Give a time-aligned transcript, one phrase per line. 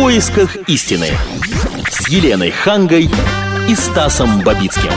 [0.00, 1.08] поисках истины»
[1.90, 3.10] с Еленой Хангой
[3.68, 4.90] и Стасом Бабицким.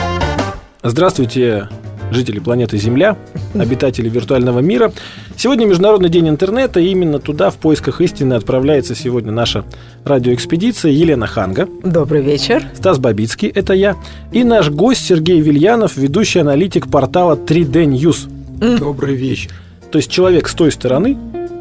[0.82, 1.68] Здравствуйте,
[2.10, 3.18] жители планеты Земля,
[3.52, 4.94] обитатели виртуального мира.
[5.36, 9.66] Сегодня Международный день интернета, и именно туда в поисках истины отправляется сегодня наша
[10.06, 11.68] радиоэкспедиция Елена Ханга.
[11.82, 12.64] Добрый вечер.
[12.74, 13.96] Стас Бабицкий, это я.
[14.32, 18.78] И наш гость Сергей Вильянов, ведущий аналитик портала 3D News.
[18.78, 19.50] Добрый вечер.
[19.94, 21.16] То есть человек с той стороны,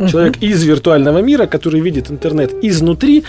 [0.09, 3.25] человек из виртуального мира, который видит интернет изнутри,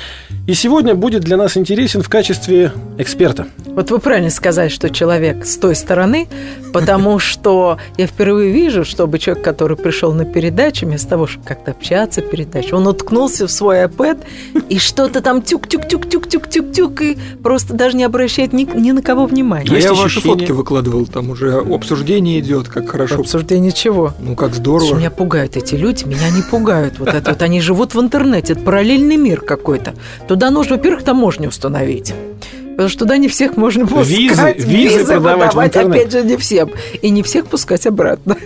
[0.46, 3.46] и сегодня будет для нас интересен в качестве эксперта.
[3.67, 6.29] Вот вы правильно сказали, что человек с той стороны,
[6.72, 11.73] потому что я впервые вижу, чтобы человек, который пришел на передачу, вместо того, чтобы как-то
[11.73, 14.23] общаться передачу, он уткнулся в свой iPad
[14.68, 19.68] и что-то там тюк-тюк-тюк-тюк-тюк-тюк, и просто даже не обращает ни, ни на кого внимания.
[19.71, 23.21] А Есть я ваши фотки выкладывал, там уже обсуждение идет, как хорошо.
[23.21, 24.14] Обсуждение чего?
[24.18, 25.00] Ну, как Слушай, здорово.
[25.00, 26.98] Меня пугают эти люди, меня не пугают.
[26.98, 29.94] Вот это вот они живут в интернете, это параллельный мир какой-то.
[30.29, 32.14] Туда нужно, во-первых, таможню установить.
[32.70, 34.09] Потому что туда не всех можно пускать.
[34.09, 35.97] Визы- визы продавать в выдавать, интернет.
[35.97, 36.70] опять же, не всем.
[37.03, 38.37] И не всех пускать обратно.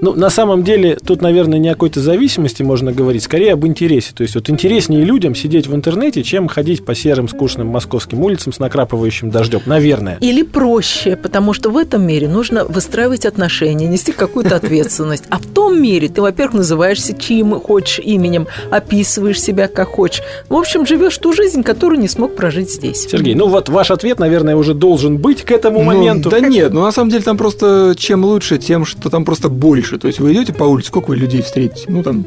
[0.00, 4.12] Ну, на самом деле, тут, наверное, не о какой-то зависимости можно говорить, скорее об интересе.
[4.14, 8.52] То есть, вот интереснее людям сидеть в интернете, чем ходить по серым, скучным московским улицам
[8.52, 9.60] с накрапывающим дождем.
[9.64, 10.18] Наверное.
[10.20, 15.24] Или проще, потому что в этом мире нужно выстраивать отношения, нести какую-то ответственность.
[15.30, 20.22] А в том мире ты, во-первых, называешься чьим хочешь именем, описываешь себя как хочешь.
[20.48, 23.06] В общем, живешь ту жизнь, которую не смог прожить здесь.
[23.10, 26.28] Сергей, ну вот ваш ответ, наверное, уже должен быть к этому Ну, моменту.
[26.30, 29.85] да нет, ну на самом деле там просто чем лучше, тем, что там просто больше.
[29.98, 31.86] То есть вы идете по улице, сколько вы людей встретите?
[31.88, 32.26] Ну там,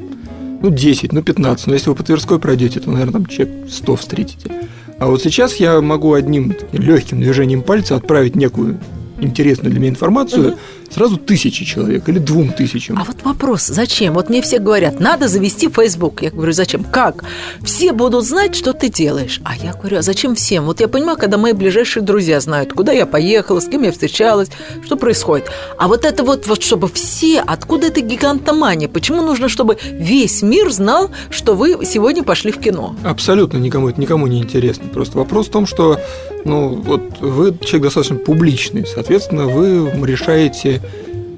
[0.61, 1.67] ну 10, ну 15.
[1.67, 4.51] Но если вы по Тверской пройдете, то, наверное, там человек 100 встретите.
[4.97, 8.79] А вот сейчас я могу одним легким движением пальца отправить некую
[9.19, 10.57] интересную для меня информацию
[10.89, 12.97] сразу тысячи человек или двум тысячам.
[12.97, 14.13] А вот вопрос, зачем?
[14.13, 16.21] Вот мне все говорят, надо завести Facebook.
[16.21, 16.83] Я говорю, зачем?
[16.83, 17.23] Как?
[17.63, 19.39] Все будут знать, что ты делаешь.
[19.43, 20.65] А я говорю, а зачем всем?
[20.65, 24.49] Вот я понимаю, когда мои ближайшие друзья знают, куда я поехала, с кем я встречалась,
[24.83, 25.49] что происходит.
[25.77, 28.87] А вот это вот, вот чтобы все, откуда эта гигантомания?
[28.87, 32.95] Почему нужно, чтобы весь мир знал, что вы сегодня пошли в кино?
[33.03, 34.85] Абсолютно никому это никому не интересно.
[34.93, 35.99] Просто вопрос в том, что
[36.45, 40.78] ну, вот вы человек достаточно публичный, соответственно, вы решаете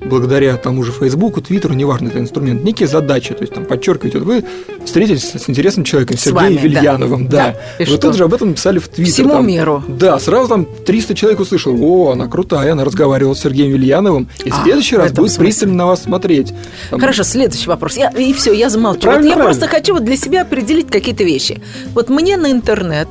[0.03, 4.27] благодаря тому же Фейсбуку, Твиттеру, неважно, это инструмент, некие задачи, то есть там подчеркиваете, вот
[4.27, 4.43] вы
[4.83, 6.61] встретились с интересным человеком, С Сергеем вами, да.
[6.63, 7.37] Вильяновым, да.
[7.37, 7.83] Да.
[7.83, 7.97] И Вы что?
[8.07, 9.13] тут же об этом писали в Твиттер.
[9.13, 9.47] Всему там.
[9.47, 9.83] миру.
[9.87, 14.49] Да, сразу там 300 человек услышал, о, она крутая, она разговаривала с Сергеем Вильяновым, и
[14.49, 15.39] в А, следующий раз будет смысле.
[15.45, 16.53] пристально на вас смотреть.
[16.89, 17.95] Там, Хорошо, следующий вопрос.
[17.95, 19.01] Я, и все, я замолчу.
[19.01, 19.59] Правильно, вот я правильно.
[19.59, 21.61] просто хочу вот для себя определить какие-то вещи.
[21.93, 23.07] Вот мне на интернет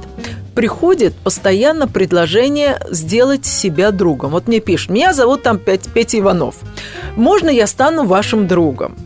[0.54, 4.30] приходит постоянно предложение сделать себя другом.
[4.32, 6.56] Вот мне пишут, меня зовут там Пет- Петя Иванов.
[7.16, 8.96] Можно я стану вашим другом?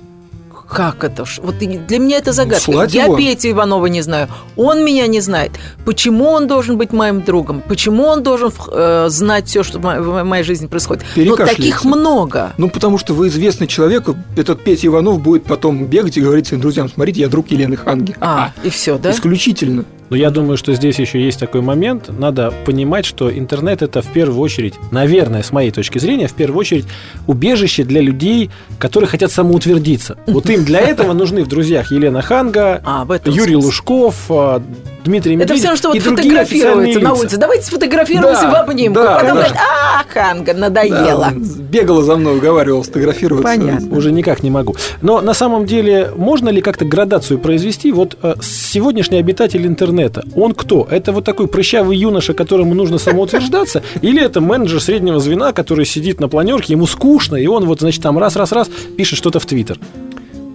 [0.67, 1.25] Как это?
[1.25, 1.41] ж?
[1.43, 2.65] Вот для меня это загадка.
[2.73, 3.17] слать я его.
[3.17, 5.53] Петю Иванова не знаю, он меня не знает.
[5.85, 7.63] Почему он должен быть моим другом?
[7.69, 11.05] Почему он должен э, знать все, что в мо- в моей жизни происходит?
[11.15, 11.57] Перекашляется.
[11.57, 12.55] таких много.
[12.57, 16.63] Ну, потому что вы известный человек, этот Петя Иванов будет потом бегать и говорить своим
[16.63, 18.17] друзьям, смотрите, я друг Елены Ханги.
[18.21, 19.11] А, и все, да?
[19.13, 19.85] Исключительно.
[20.11, 22.11] Но я думаю, что здесь еще есть такой момент.
[22.17, 26.59] Надо понимать, что интернет это в первую очередь, наверное, с моей точки зрения, в первую
[26.61, 26.85] очередь
[27.27, 30.17] убежище для людей, которые хотят самоутвердиться.
[30.27, 33.57] Вот им для этого нужны в друзьях Елена Ханга, А, Юрий смысле.
[33.57, 34.63] Лужков, а,
[35.05, 37.37] Дмитрий Это Медведев все равно, что вот официальные на улице.
[37.37, 39.01] Давайте сфотографируемся Да, в обнимку.
[39.01, 39.35] да, Потом да.
[39.35, 41.31] говорят, а, Ханга, надоело.
[41.31, 43.45] Да, бегала за мной, уговаривала сфотографироваться.
[43.57, 43.97] Понятно.
[43.97, 44.75] Уже никак не могу.
[45.03, 47.93] Но на самом деле можно ли как-то градацию произвести?
[47.93, 49.95] Вот э, сегодняшний обитатель интернета,
[50.35, 50.87] он кто?
[50.91, 53.83] Это вот такой прыщавый юноша, которому нужно самоутверждаться?
[54.03, 58.03] Или это менеджер среднего звена, который сидит на планерке, ему скучно, и он вот, значит,
[58.03, 59.79] там раз-раз-раз пишет что-то в Твиттер?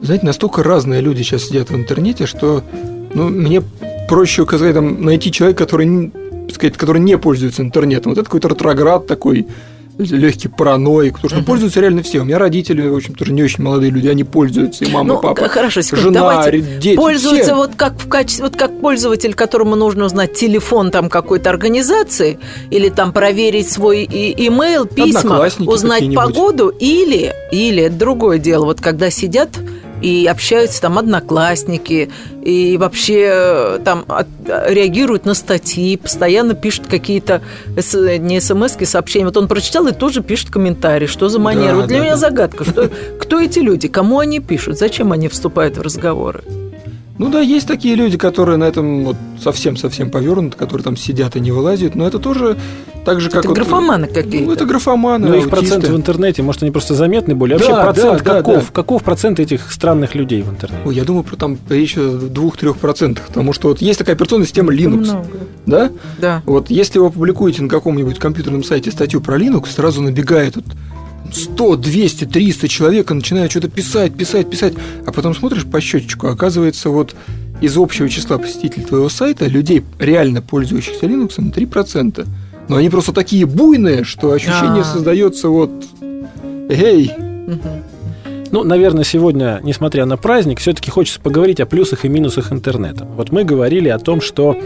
[0.01, 2.63] Знаете, настолько разные люди сейчас сидят в интернете, что
[3.13, 3.61] ну, мне
[4.07, 6.11] проще сказать, там, найти человека, который,
[6.51, 8.11] сказать, который не пользуется интернетом.
[8.11, 9.47] Вот это какой-то ретроград такой,
[9.99, 12.19] легкий параноик, потому что пользуются реально все.
[12.19, 15.19] У меня родители, в общем, тоже не очень молодые люди, они пользуются, и мама, Ну,
[15.19, 15.49] и папа.
[15.49, 16.61] хорошо, секунду, жена, давайте.
[16.79, 17.55] дети, Пользуются все.
[17.55, 22.39] вот как в качестве, вот как пользователь, которому нужно узнать телефон там какой-то организации
[22.71, 28.65] или там проверить свой и- имейл, письма, узнать погоду или или другое дело.
[28.65, 29.49] Вот когда сидят
[30.01, 32.09] и общаются там одноклассники,
[32.43, 34.27] и вообще э, там от-
[34.67, 37.41] реагируют на статьи, постоянно пишут какие-то
[37.77, 39.25] с- не смс сообщения.
[39.25, 41.07] Вот он прочитал и тут же пишет комментарий.
[41.07, 41.69] Что за манера?
[41.71, 42.19] Да, вот для да, меня да.
[42.19, 42.63] загадка.
[42.63, 43.87] Что, кто эти люди?
[43.87, 44.77] Кому они пишут?
[44.77, 46.43] Зачем они вступают в разговоры?
[47.19, 51.41] Ну да, есть такие люди, которые на этом вот совсем-совсем повернуты, которые там сидят и
[51.41, 52.57] не вылазят, но это тоже
[53.03, 53.39] так же, как...
[53.39, 54.45] Это вот- графоманы какие-то.
[54.47, 57.57] Ну, это графоманы, Ну, их процент в интернете, может, они просто заметны более.
[57.59, 58.65] Да, Вообще процент да, каков?
[58.67, 58.71] да.
[58.71, 60.81] Каков процент этих странных людей в интернете?
[60.85, 64.45] Ой, я думаю, про там речь о двух-трех процентах, потому что вот есть такая операционная
[64.45, 65.27] система Linux, Много.
[65.65, 65.91] да?
[66.19, 66.41] Да.
[66.45, 70.65] Вот если вы опубликуете на каком-нибудь компьютерном сайте статью про Linux, сразу набегает вот
[71.33, 74.73] 100, 200, 300 человек и начинают что-то писать, писать, писать,
[75.05, 77.15] а потом смотришь по счетчику, оказывается, вот
[77.61, 82.27] из общего числа посетителей твоего сайта людей, реально пользующихся Linux, 3%.
[82.69, 84.83] Но они просто такие буйные, что ощущение А.
[84.83, 85.71] создается вот
[86.69, 87.11] «Эй,
[88.51, 93.05] Ну, наверное, сегодня, несмотря на праздник, все-таки хочется поговорить о плюсах и минусах интернета.
[93.05, 94.57] Вот мы говорили о том, что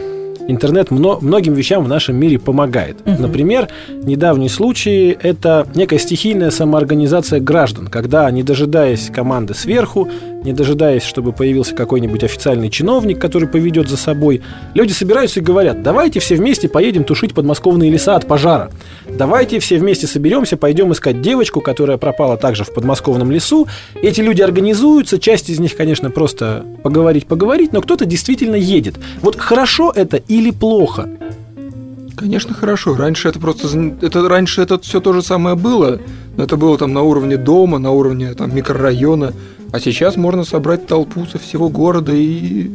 [0.47, 2.97] интернет мно- многим вещам в нашем мире помогает.
[3.05, 3.67] Например,
[4.03, 10.09] недавний случай– это некая стихийная самоорганизация граждан, когда, не дожидаясь команды сверху,
[10.43, 14.41] не дожидаясь, чтобы появился какой-нибудь официальный чиновник, который поведет за собой,
[14.73, 18.71] люди собираются и говорят, давайте все вместе поедем тушить подмосковные леса от пожара.
[19.09, 23.67] Давайте все вместе соберемся, пойдем искать девочку, которая пропала также в подмосковном лесу.
[24.01, 28.95] Эти люди организуются, часть из них, конечно, просто поговорить-поговорить, но кто-то действительно едет.
[29.21, 31.09] Вот хорошо это или плохо?
[32.15, 32.95] Конечно, хорошо.
[32.95, 33.67] Раньше это просто
[34.01, 35.99] это раньше это все то же самое было,
[36.37, 39.33] но это было там на уровне дома, на уровне там микрорайона,
[39.73, 42.69] а сейчас можно собрать толпу со всего города и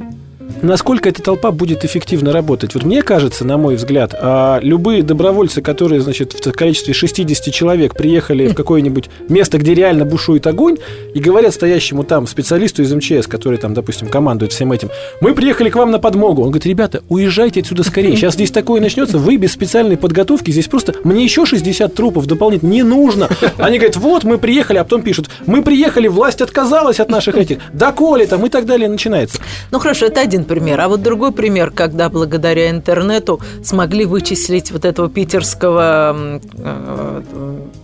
[0.62, 2.74] Насколько эта толпа будет эффективно работать?
[2.74, 7.94] Вот мне кажется, на мой взгляд, а, любые добровольцы, которые, значит, в количестве 60 человек
[7.94, 10.76] приехали в какое-нибудь место, где реально бушует огонь,
[11.14, 14.90] и говорят стоящему там специалисту из МЧС, который там, допустим, командует всем этим,
[15.20, 16.42] мы приехали к вам на подмогу.
[16.42, 18.16] Он говорит, ребята, уезжайте отсюда скорее.
[18.16, 22.70] Сейчас здесь такое начнется, вы без специальной подготовки, здесь просто, мне еще 60 трупов дополнительно
[22.70, 23.28] не нужно.
[23.58, 27.58] Они говорят, вот мы приехали, а потом пишут, мы приехали, власть отказалась от наших этих,
[27.72, 29.38] доколе там и так далее начинается.
[29.70, 30.80] Ну хорошо, это один пример.
[30.80, 37.22] А вот другой пример, когда благодаря интернету смогли вычислить вот этого питерского э,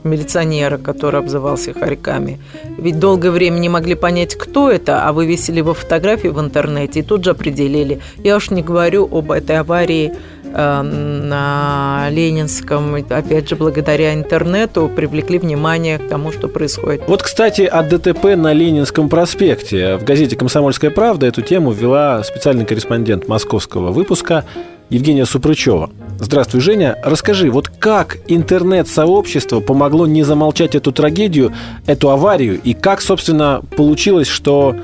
[0.04, 2.38] милиционера, который обзывался хорьками.
[2.78, 7.02] Ведь долгое время не могли понять, кто это, а вывесили его фотографии в интернете и
[7.02, 8.00] тут же определили.
[8.18, 10.12] Я уж не говорю об этой аварии
[10.54, 12.94] на Ленинском.
[12.94, 17.02] Опять же, благодаря интернету привлекли внимание к тому, что происходит.
[17.06, 19.96] Вот, кстати, о ДТП на Ленинском проспекте.
[19.96, 24.44] В газете «Комсомольская правда» эту тему ввела специальный корреспондент московского выпуска
[24.90, 25.90] Евгения Супрычева.
[26.20, 26.96] Здравствуй, Женя.
[27.02, 31.52] Расскажи, вот как интернет-сообщество помогло не замолчать эту трагедию,
[31.86, 34.76] эту аварию, и как, собственно, получилось, что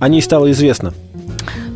[0.00, 0.94] о ней стало известно?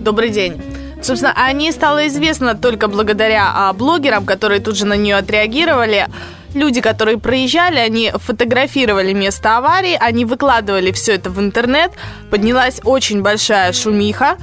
[0.01, 0.55] Добрый день.
[1.03, 6.07] Собственно, о ней стало известно только благодаря а, блогерам, которые тут же на нее отреагировали.
[6.55, 11.93] Люди, которые проезжали, они фотографировали место аварии, они выкладывали все это в интернет,
[12.31, 14.37] поднялась очень большая шумиха.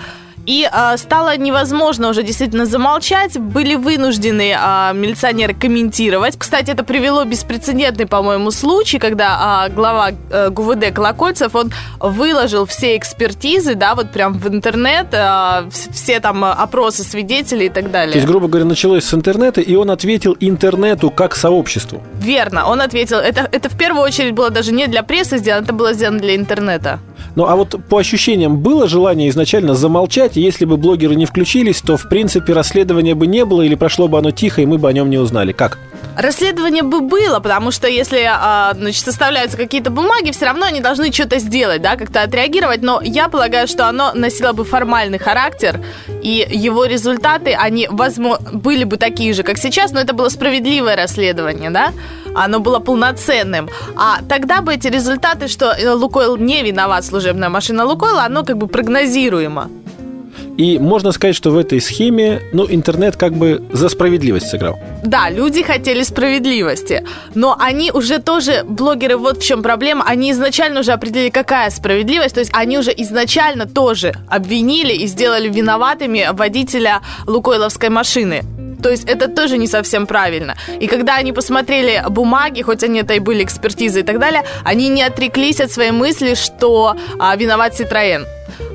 [0.49, 3.37] И а, стало невозможно уже действительно замолчать.
[3.37, 6.39] Были вынуждены а, милиционеры комментировать.
[6.39, 12.97] Кстати, это привело беспрецедентный, по-моему, случай, когда а, глава э, ГУВД Колокольцев, он выложил все
[12.97, 17.91] экспертизы, да, вот прям в интернет, а, вс- все там а, опросы свидетелей и так
[17.91, 18.13] далее.
[18.13, 22.01] То есть, грубо говоря, началось с интернета, и он ответил интернету как сообществу.
[22.19, 23.17] Верно, он ответил.
[23.17, 26.35] Это, это в первую очередь было даже не для прессы сделано, это было сделано для
[26.35, 26.99] интернета.
[27.35, 31.81] Ну, а вот по ощущениям, было желание изначально замолчать, и если бы блогеры не включились,
[31.81, 34.89] то, в принципе, расследования бы не было, или прошло бы оно тихо, и мы бы
[34.89, 35.51] о нем не узнали.
[35.51, 35.77] Как?
[36.17, 41.11] Расследование бы было, потому что если а, значит, составляются какие-то бумаги, все равно они должны
[41.11, 42.81] что-то сделать, да, как-то отреагировать.
[42.81, 45.79] Но я полагаю, что оно носило бы формальный характер,
[46.21, 50.95] и его результаты, они, возможно, были бы такие же, как сейчас, но это было справедливое
[50.95, 51.93] расследование, да?
[52.35, 53.69] Оно было полноценным.
[53.95, 58.57] А тогда бы эти результаты, что э, Лукойл не виноват, служебная машина Лукойла, оно как
[58.57, 59.69] бы прогнозируемо.
[60.59, 64.77] И можно сказать, что в этой схеме, ну, интернет как бы за справедливость сыграл.
[65.05, 70.81] Да, люди хотели справедливости, но они уже тоже, блогеры, вот в чем проблема, они изначально
[70.81, 76.99] уже определили, какая справедливость, то есть они уже изначально тоже обвинили и сделали виноватыми водителя
[77.25, 78.43] Лукойловской машины.
[78.83, 80.55] То есть это тоже не совсем правильно.
[80.81, 84.89] И когда они посмотрели бумаги, хоть они это и были экспертизы и так далее, они
[84.89, 88.25] не отреклись от своей мысли, что а, виноват Ситроен.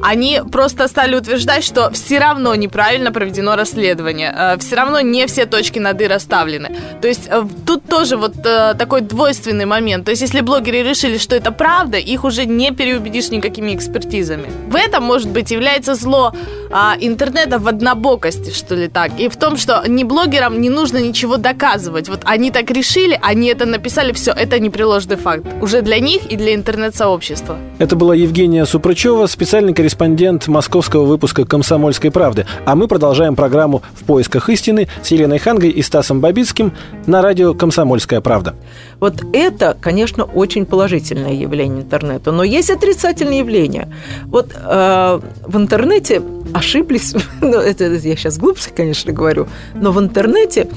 [0.03, 5.79] Они просто стали утверждать, что все равно неправильно проведено расследование, все равно не все точки
[5.79, 6.77] над «и» расставлены.
[7.01, 10.05] То есть э, тут тоже вот э, такой двойственный момент.
[10.05, 14.51] То есть если блогеры решили, что это правда, их уже не переубедишь никакими экспертизами.
[14.69, 16.33] В этом, может быть, является зло
[16.71, 19.13] а, интернета в однобокости, что ли так.
[19.19, 22.09] И в том, что не блогерам не нужно ничего доказывать.
[22.09, 25.45] Вот они так решили, они это написали, все, это непреложный факт.
[25.61, 27.59] Уже для них и для интернет-сообщества.
[27.79, 32.47] Это была Евгения Супрачева, специальный корреспондент московского выпуска «Комсомольской правды».
[32.65, 36.73] А мы продолжаем программу «В поисках истины» с Еленой Хангой и Стасом Бабицким
[37.07, 38.55] на радио «Комсомольская правда».
[39.01, 42.33] Вот это, конечно, очень положительное явление интернета.
[42.33, 43.93] Но есть отрицательные явления.
[44.27, 46.23] Вот э, в интернете
[46.55, 50.69] ошиблись, ну, это я сейчас глупости, конечно, говорю, но в интернете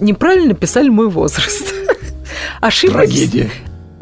[0.00, 1.74] неправильно писали мой возраст.
[2.60, 2.92] Ошиблись.
[2.94, 3.50] Трагедия.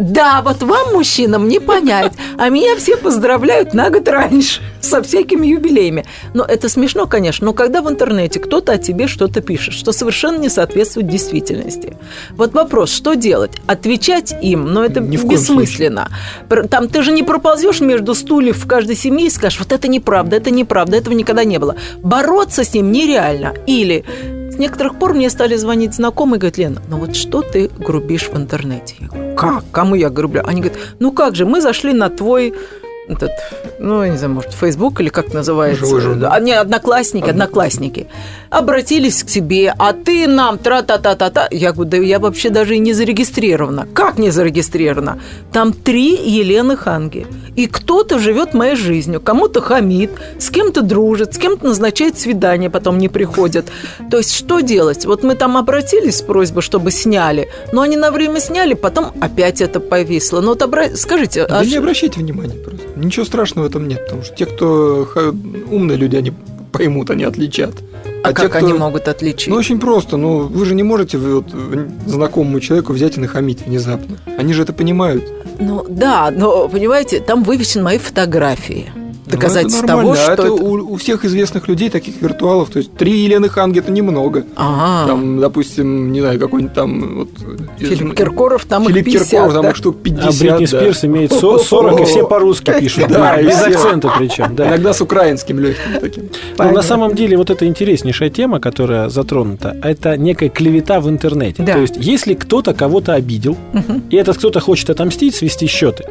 [0.03, 2.13] Да, вот вам, мужчинам, не понять.
[2.37, 6.05] А меня все поздравляют на год раньше со всякими юбилеями.
[6.35, 10.39] Но это смешно, конечно, но когда в интернете кто-то о тебе что-то пишет, что совершенно
[10.39, 11.97] не соответствует действительности.
[12.31, 13.53] Вот вопрос, что делать?
[13.67, 16.09] Отвечать им, но это Ни бессмысленно.
[16.69, 20.37] Там ты же не проползешь между стульев в каждой семье и скажешь, вот это неправда,
[20.37, 21.77] это неправда, этого никогда не было.
[22.03, 23.55] Бороться с ним нереально.
[23.67, 24.05] Или
[24.53, 28.29] с некоторых пор мне стали звонить знакомые и говорят, Лена, ну вот что ты грубишь
[28.29, 28.97] в интернете?
[29.01, 29.65] Я говорю, как?
[29.71, 30.43] Кому я грублю?
[30.47, 32.55] Они говорят, ну как же, мы зашли на твой
[33.09, 33.33] этот,
[33.79, 35.85] ну, я не знаю, может, Facebook или как называется?
[35.85, 36.33] Живой журнал.
[36.33, 38.07] А, не, одноклассники, одноклассники.
[38.53, 41.49] Обратились к тебе, а ты нам тра-та-та-та-та.
[41.51, 43.89] Я говорю, да я вообще даже и не зарегистрирована.
[43.95, 45.19] Как не зарегистрирована?
[45.53, 47.27] Там три Елены Ханги.
[47.57, 52.99] И кто-то живет моей жизнью, кому-то хамит, с кем-то дружит, с кем-то назначает свидание, потом
[52.99, 53.73] не приходят.
[54.11, 55.07] То есть что делать?
[55.07, 59.63] Вот мы там обратились с просьбой, чтобы сняли, но они на время сняли, потом опять
[59.63, 60.43] это повисло.
[60.43, 60.95] Ну вот обра...
[60.95, 62.87] скажите, Да а не обращайте внимания просто.
[62.97, 65.09] Ничего страшного в этом нет, потому что те, кто
[65.71, 66.35] умные люди, они
[66.71, 67.75] поймут, они отличат.
[68.23, 69.49] А те, как кто- они могут отличить?
[69.49, 70.17] Ну, очень просто.
[70.17, 71.47] Ну, вы же не можете вот
[72.07, 74.17] знакомому человеку взять и нахамить внезапно.
[74.39, 75.25] Они же это понимают.
[75.59, 78.91] Ну да, но понимаете, там вывешены мои фотографии.
[79.33, 80.23] Ну, Доказательство это того, нормально.
[80.23, 80.53] что А это это...
[80.53, 84.45] у, у всех известных людей, таких виртуалов, то есть три Елены Ханги это немного.
[84.57, 85.09] Ага.
[85.09, 87.29] Там, допустим, не знаю, какой-нибудь там вот,
[87.79, 89.71] Филипп Киркоров, там Филипп их 50, Киркоров, там да?
[89.71, 90.25] их штук 50.
[90.25, 90.79] А Бритни да.
[90.81, 93.09] Спирс имеет со- 40, и все по-русски пишут.
[93.09, 94.55] Да, без акцента причем.
[94.55, 94.69] Да.
[94.69, 96.29] Иногда с украинским легким таким.
[96.59, 101.65] Но на самом деле вот это интереснейшая тема, которая затронута, это некая клевета в интернете.
[101.65, 103.57] То есть, если кто-то кого-то обидел,
[104.11, 106.05] и этот кто-то хочет отомстить, свести счеты,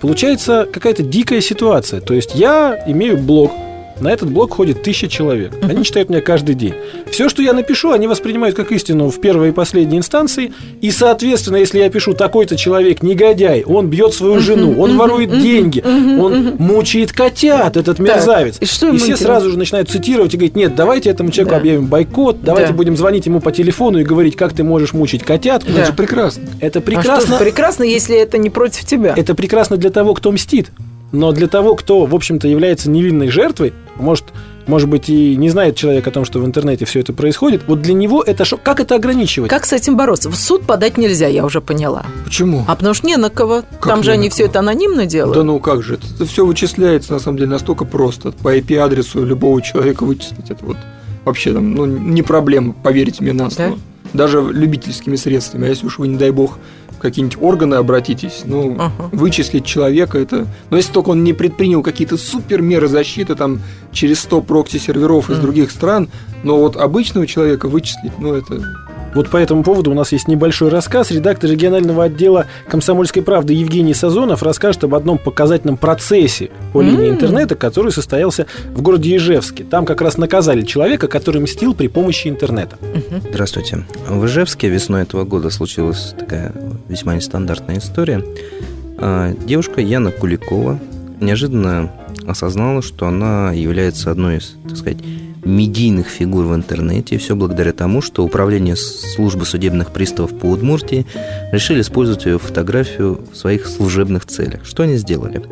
[0.00, 2.00] получается какая-то дикая ситуация.
[2.00, 3.52] То есть, я имею блог,
[4.00, 5.52] на этот блог ходит тысяча человек.
[5.62, 6.74] Они читают меня каждый день.
[7.10, 10.52] Все, что я напишу, они воспринимают как истину в первой и последней инстанции.
[10.80, 15.82] И, соответственно, если я пишу такой-то человек негодяй, он бьет свою жену, он ворует деньги,
[15.84, 18.58] он мучает котят, этот мерзавец.
[18.60, 21.56] и все сразу же начинают цитировать и говорить, нет, давайте этому человеку Да.
[21.60, 22.76] объявим бойкот, давайте Да.
[22.76, 25.64] будем звонить ему по телефону и говорить, как ты можешь мучить котят.
[25.66, 25.72] Да.
[25.80, 26.42] Это же прекрасно.
[26.60, 27.36] Это А прекрасно.
[27.38, 29.14] прекрасно, если это не против тебя.
[29.16, 30.70] Это прекрасно для того, кто мстит.
[31.12, 34.26] Но для того, кто, в общем-то, является невинной жертвой, может,
[34.66, 37.80] может быть, и не знает человек о том, что в интернете все это происходит, вот
[37.80, 38.62] для него это шок.
[38.62, 39.50] Как это ограничивать?
[39.50, 40.28] Как с этим бороться?
[40.28, 42.04] В суд подать нельзя, я уже поняла.
[42.24, 42.64] Почему?
[42.68, 43.62] А потому что не на кого.
[43.82, 45.34] Там не же они все это анонимно делают.
[45.34, 48.32] Да ну как же, это, это все вычисляется на самом деле настолько просто.
[48.32, 50.76] По IP-адресу любого человека вычислить это вот
[51.24, 53.78] вообще там, ну, не проблема, поверьте мне на слово.
[54.12, 55.66] Даже любительскими средствами.
[55.66, 56.58] А если уж вы, не дай бог,
[57.00, 59.08] какие-нибудь органы обратитесь, ну, Ага.
[59.12, 60.46] вычислить человека это...
[60.70, 63.60] Но если только он не предпринял какие-то супер меры защиты там
[63.92, 65.42] через 100 прокси-серверов из Мгм.
[65.42, 66.08] других стран,
[66.42, 68.62] но вот обычного человека вычислить, ну, это...
[69.14, 71.10] Вот по этому поводу у нас есть небольшой рассказ.
[71.10, 77.54] Редактор регионального отдела «Комсомольской правды» Евгений Сазонов расскажет об одном показательном процессе по линии интернета,
[77.54, 79.64] который состоялся в городе Ижевске.
[79.64, 82.76] Там как раз наказали человека, который мстил при помощи интернета.
[83.30, 83.84] Здравствуйте.
[84.08, 86.52] В Ижевске весной этого года случилась такая
[86.88, 88.22] весьма нестандартная история.
[88.98, 90.78] А, Девушка Яна Куликова
[91.20, 91.90] неожиданно
[92.26, 94.98] осознала, что она является одной из, так сказать,
[95.44, 97.18] медийных фигур в интернете.
[97.18, 101.06] Все благодаря тому, что управление службы судебных приставов по Удмуртии
[101.52, 104.64] решили использовать ее фотографию в своих служебных целях.
[104.64, 105.42] Что они сделали?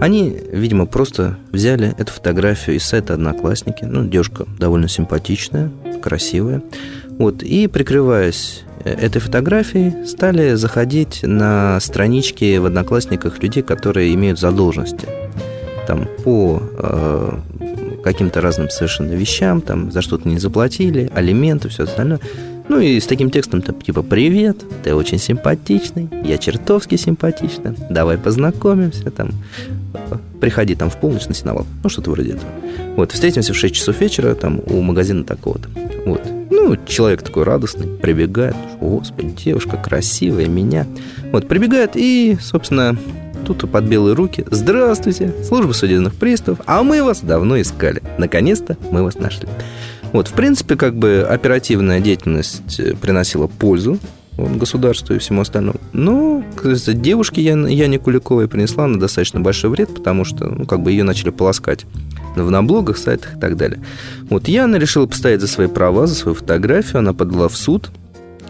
[0.00, 3.84] Они, видимо, просто взяли эту фотографию из сайта «Одноклассники».
[3.84, 5.70] Ну, девушка довольно симпатичная,
[6.02, 6.62] красивая.
[7.18, 14.40] Вот, и, прикрываясь э, этой фотографией, стали заходить на странички в «Одноклассниках» людей, которые имеют
[14.40, 15.06] задолженности.
[15.86, 17.38] Там по э,
[18.02, 22.20] каким-то разным совершенно вещам, там за что-то не заплатили, алименты, все остальное.
[22.68, 28.18] Ну и с таким текстом там типа «Привет, ты очень симпатичный, я чертовски симпатична, давай
[28.18, 29.30] познакомимся, там,
[30.40, 31.66] приходи там в полночь на сеновал».
[31.82, 32.50] Ну, что-то вроде этого.
[32.96, 35.68] Вот, встретимся в 6 часов вечера там у магазина такого-то.
[36.06, 36.22] Вот.
[36.50, 40.86] Ну, человек такой радостный, прибегает, господи, девушка красивая, меня.
[41.32, 42.96] Вот, прибегает и, собственно,
[43.42, 44.44] тут под белые руки.
[44.50, 48.02] Здравствуйте, служба судебных приставов, а мы вас давно искали.
[48.18, 49.48] Наконец-то мы вас нашли.
[50.12, 53.98] Вот, в принципе, как бы оперативная деятельность э, приносила пользу.
[54.36, 55.78] государству и всему остальному.
[55.92, 60.80] Но, кажется, девушке Ян- Яне Куликовой принесла она достаточно большой вред, потому что, ну, как
[60.80, 61.84] бы ее начали полоскать
[62.34, 63.80] в наблогах, сайтах и так далее.
[64.30, 67.90] Вот Яна решила постоять за свои права, за свою фотографию, она подала в суд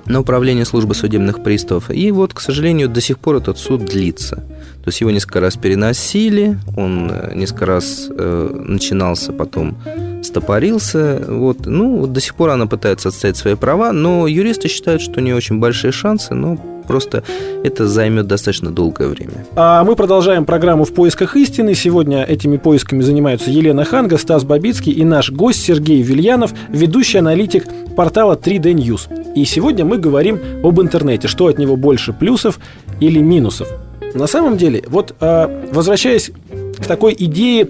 [0.07, 1.91] на управление службы судебных приставов.
[1.91, 4.37] И вот, к сожалению, до сих пор этот суд длится.
[4.37, 9.79] То есть его несколько раз переносили, он э, несколько раз э, начинался, потом
[10.25, 11.25] стопорился.
[11.29, 11.67] Вот.
[11.67, 15.37] Ну, до сих пор она пытается отстоять свои права, но юристы считают, что у нее
[15.37, 17.25] очень большие шансы, но просто
[17.65, 19.47] это займет достаточно долгое время.
[19.55, 21.75] А мы продолжаем программу «В поисках истины».
[21.75, 27.67] Сегодня этими поисками занимаются Елена Ханга, Стас Бабицкий и наш гость Сергей Вильянов, ведущий аналитик
[27.97, 29.35] портала 3D News.
[29.35, 32.59] И сегодня мы говорим об интернете, что от него больше плюсов
[33.01, 33.69] или минусов.
[34.15, 36.31] На самом деле, вот а, возвращаясь
[36.79, 37.69] к такой идее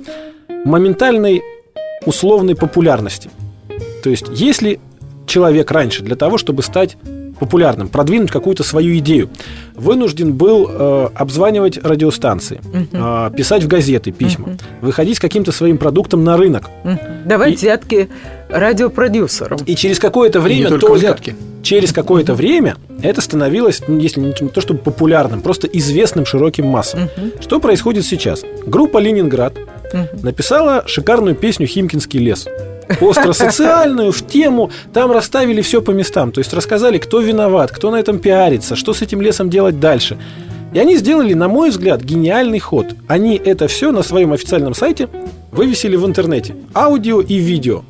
[0.64, 1.42] моментальной
[2.06, 3.30] условной популярности.
[4.02, 4.80] То есть, если
[5.26, 6.96] человек раньше для того, чтобы стать
[7.42, 9.28] популярным, продвинуть какую-то свою идею,
[9.74, 12.60] вынужден был э, обзванивать радиостанции,
[12.92, 16.70] э, писать в газеты письма, выходить с каким-то своим продуктом на рынок.
[16.84, 16.98] Мгм.
[17.26, 18.08] Давать И- взятки
[18.48, 19.58] радиопродюсерам.
[19.66, 21.34] И через какое-то время не только взятки.
[21.62, 27.08] через какое-то время это становилось, ну, если не то чтобы популярным, просто известным широким массам.
[27.40, 28.42] Что происходит сейчас?
[28.66, 29.54] Группа Ленинград
[30.22, 32.46] написала шикарную песню «Химкинский лес».
[33.00, 36.32] Остросоциальную, в тему, там расставили все по местам.
[36.32, 40.18] То есть рассказали, кто виноват, кто на этом пиарится, что с этим лесом делать дальше.
[40.72, 42.86] И они сделали, на мой взгляд, гениальный ход.
[43.06, 45.08] Они это все на своем официальном сайте
[45.50, 46.54] вывесили в интернете.
[46.74, 47.82] Аудио и видео.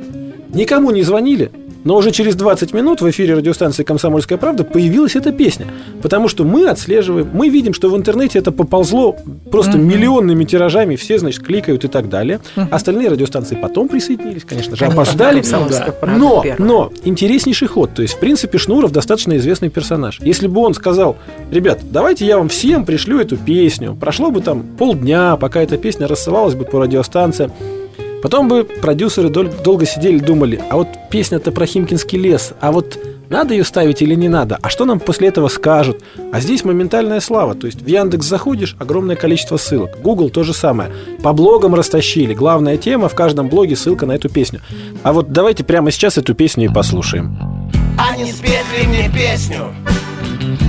[0.52, 1.50] Никому не звонили,
[1.85, 5.67] но уже через 20 минут в эфире радиостанции «Комсомольская правда» появилась эта песня.
[6.01, 9.17] Потому что мы отслеживаем, мы видим, что в интернете это поползло
[9.51, 12.41] просто миллионными тиражами, все, значит, кликают и так далее.
[12.71, 15.43] Остальные радиостанции потом присоединились, конечно же, опоздали.
[16.19, 17.95] Но, но интереснейший ход.
[17.95, 20.21] То есть, в принципе, Шнуров достаточно известный персонаж.
[20.21, 21.17] Если бы он сказал,
[21.51, 26.07] ребят, давайте я вам всем пришлю эту песню, прошло бы там полдня, пока эта песня
[26.07, 27.53] рассылалась бы по радиостанциям,
[28.23, 32.99] Потом бы продюсеры дол- долго сидели, думали, а вот песня-то про Химкинский лес, а вот
[33.29, 36.02] надо ее ставить или не надо, а что нам после этого скажут?
[36.33, 40.00] А здесь моментальная слава, то есть в Яндекс заходишь, огромное количество ссылок.
[40.02, 40.91] Google то же самое.
[41.23, 42.35] По блогам растащили.
[42.35, 44.61] Главная тема, в каждом блоге ссылка на эту песню.
[45.02, 47.37] А вот давайте прямо сейчас эту песню и послушаем.
[47.99, 49.75] А не спеть ли мне песню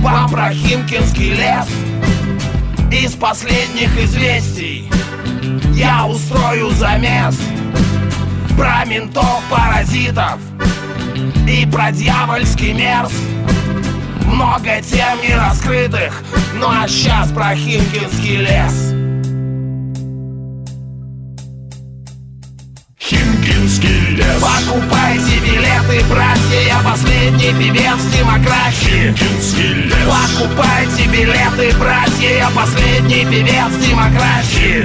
[0.02, 1.68] по Прохимкинский лес
[2.92, 4.90] Из последних известий
[5.74, 7.38] я устрою замес
[8.56, 10.38] Про ментов-паразитов
[11.48, 13.12] и про дьявольский мерз.
[14.26, 16.22] Много тем не раскрытых,
[16.54, 18.93] ну а сейчас про Химкинский лес
[26.54, 29.14] братья, я последний певец демократии.
[30.06, 34.84] Покупайте билеты, братья, я последний певец демократии.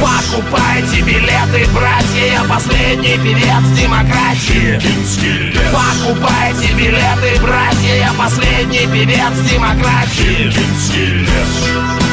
[0.00, 4.80] Покупайте билеты, братья, я последний певец демократии.
[5.72, 10.50] Покупайте билеты, братья, я последний певец демократии.
[10.50, 12.05] Химкинский лес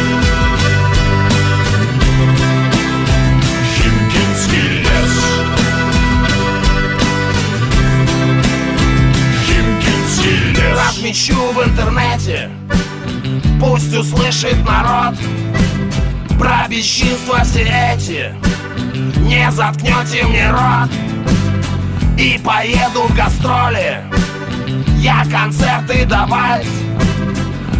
[11.03, 12.49] Размещу в интернете.
[13.59, 15.15] Пусть услышит народ
[16.39, 17.63] Про бесчинства все
[17.93, 18.33] эти.
[19.19, 20.89] Не заткнете мне рот
[22.17, 24.01] И поеду в гастроли.
[24.99, 26.67] Я концерты давать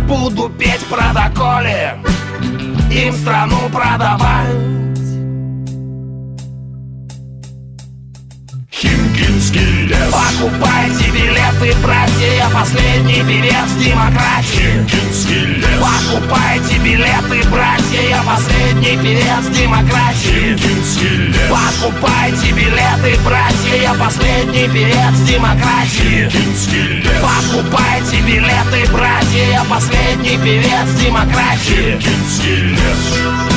[0.05, 1.95] Буду петь про доколе
[2.91, 4.82] Им страну продавать
[10.43, 14.85] Покупайте билеты, братья, я последний певец демократии.
[15.55, 15.79] Лес.
[15.79, 20.49] Покупайте билеты, братья, я последний певец демократии.
[20.49, 20.99] Лес.
[21.49, 26.25] Покупайте билеты, братья, я последний певец демократии.
[26.25, 26.69] Лес.
[27.21, 31.95] Покупайте билеты, братья, я последний певец демократии.
[31.95, 33.52] Лес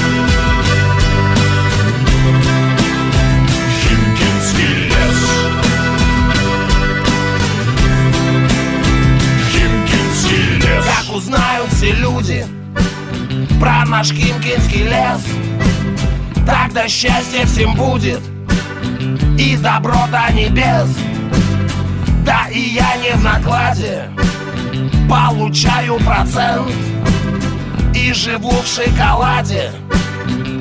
[11.86, 12.44] все люди.
[13.60, 15.24] Про наш Химкинский лес.
[16.44, 18.20] Тогда счастье всем будет.
[19.38, 20.88] И добро до небес.
[22.24, 24.10] Да и я не в накладе.
[25.08, 26.72] Получаю процент.
[27.94, 29.70] И живу в шоколаде.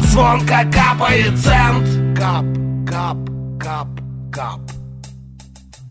[0.01, 2.17] Звонко капает цент.
[2.17, 2.45] Кап,
[2.87, 3.17] кап,
[3.59, 3.87] кап,
[4.31, 4.74] кап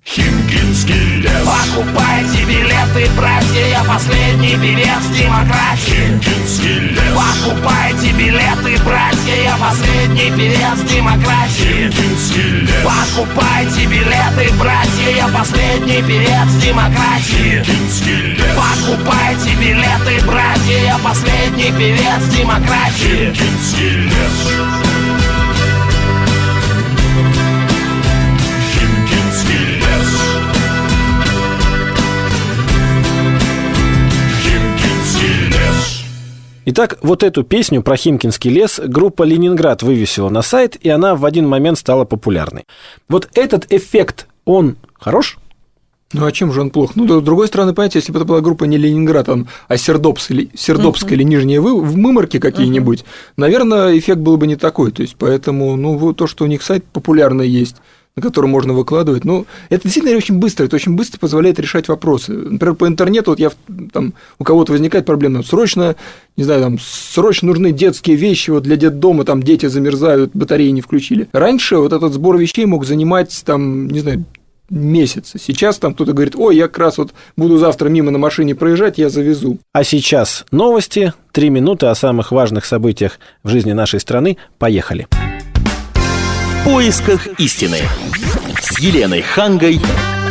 [0.06, 1.32] Химкинский лес.
[1.46, 6.20] Покупайте билеты, братья, я последний певец демократии.
[6.20, 7.14] Химкинский лес.
[7.14, 11.90] Покупайте билеты, братья, я последний певец демократии.
[11.90, 12.84] Химкинский лес.
[12.84, 17.62] Покупайте билеты, братья, я последний певец демократии.
[17.64, 18.56] Химкинский лес.
[18.56, 23.32] Покупайте билеты, братья, я последний певец демократии.
[23.32, 24.83] Химкинский лес
[36.66, 41.26] Итак, вот эту песню про Химкинский лес группа «Ленинград» вывесила на сайт, и она в
[41.26, 42.64] один момент стала популярной.
[43.06, 45.38] Вот этот эффект, он хорош?
[46.14, 46.96] Ну а чем же он плох?
[46.96, 50.30] Ну, с другой стороны, понимаете, если бы это была группа не Ленинград, там, а Сердобск
[50.30, 53.04] или, Сердобск или Нижние вы, в Мыморки какие-нибудь,
[53.36, 54.90] наверное, эффект был бы не такой.
[54.90, 57.76] То есть, поэтому, ну, вот то, что у них сайт популярный есть,
[58.16, 62.32] на котором можно выкладывать, ну, это действительно очень быстро, это очень быстро позволяет решать вопросы.
[62.32, 63.50] Например, по интернету, вот я,
[63.92, 65.96] там, у кого-то возникает проблема, срочно,
[66.36, 70.80] не знаю, там, срочно нужны детские вещи, вот для детдома, там, дети замерзают, батареи не
[70.80, 71.28] включили.
[71.32, 74.24] Раньше вот этот сбор вещей мог занимать, там, не знаю,
[74.70, 75.38] месяца.
[75.38, 78.96] Сейчас там кто-то говорит, ой, я как раз вот буду завтра мимо на машине проезжать,
[78.98, 79.58] я завезу.
[79.72, 84.36] А сейчас новости, три минуты о самых важных событиях в жизни нашей страны.
[84.58, 85.06] Поехали.
[86.64, 87.76] В поисках истины.
[88.58, 89.82] С Еленой Хангой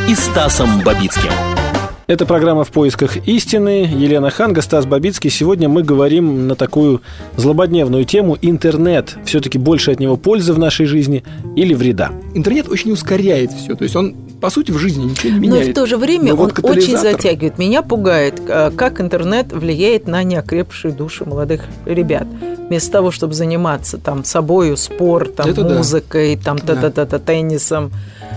[0.09, 1.62] и Стасом Бабицким.
[2.05, 3.87] Это программа «В поисках истины».
[3.89, 5.29] Елена Ханга, Стас Бабицкий.
[5.29, 7.01] Сегодня мы говорим на такую
[7.37, 9.15] злободневную тему интернет.
[9.23, 11.23] Все-таки больше от него пользы в нашей жизни
[11.55, 12.11] или вреда?
[12.33, 15.67] Интернет очень ускоряет все, то есть он, по сути, в жизни ничего не Но меняет.
[15.69, 17.57] и в то же время Но вот он очень катализатор- затягивает.
[17.57, 22.27] Меня пугает, а, как интернет влияет на неокрепшие души молодых ребят.
[22.67, 25.75] Вместо того, чтобы заниматься там собою, спортом, Это да.
[25.77, 26.75] музыкой, там Да.
[26.75, 27.91] та-та-та-та, теннисом,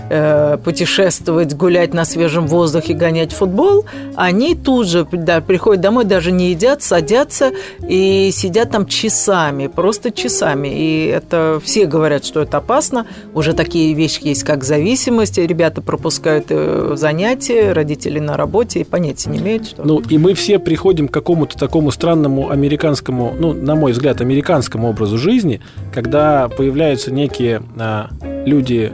[0.09, 6.31] э, путешествовать, гулять на свежем воздухе, гонять футбол, они тут же да, приходят домой, даже
[6.31, 7.51] не едят, садятся
[7.87, 10.69] и сидят там часами, просто часами.
[10.69, 13.07] И это все говорят, что это опасно.
[13.33, 15.37] Уже такие вещи есть, как зависимость.
[15.37, 19.83] Ребята пропускают э, занятия, родители на работе и понятия не имеют, что...
[19.83, 24.89] Ну, и мы все приходим к какому-то такому странному американскому, ну, на мой взгляд, американскому
[24.89, 25.61] образу жизни,
[25.93, 28.09] когда появляются некие а,
[28.45, 28.93] люди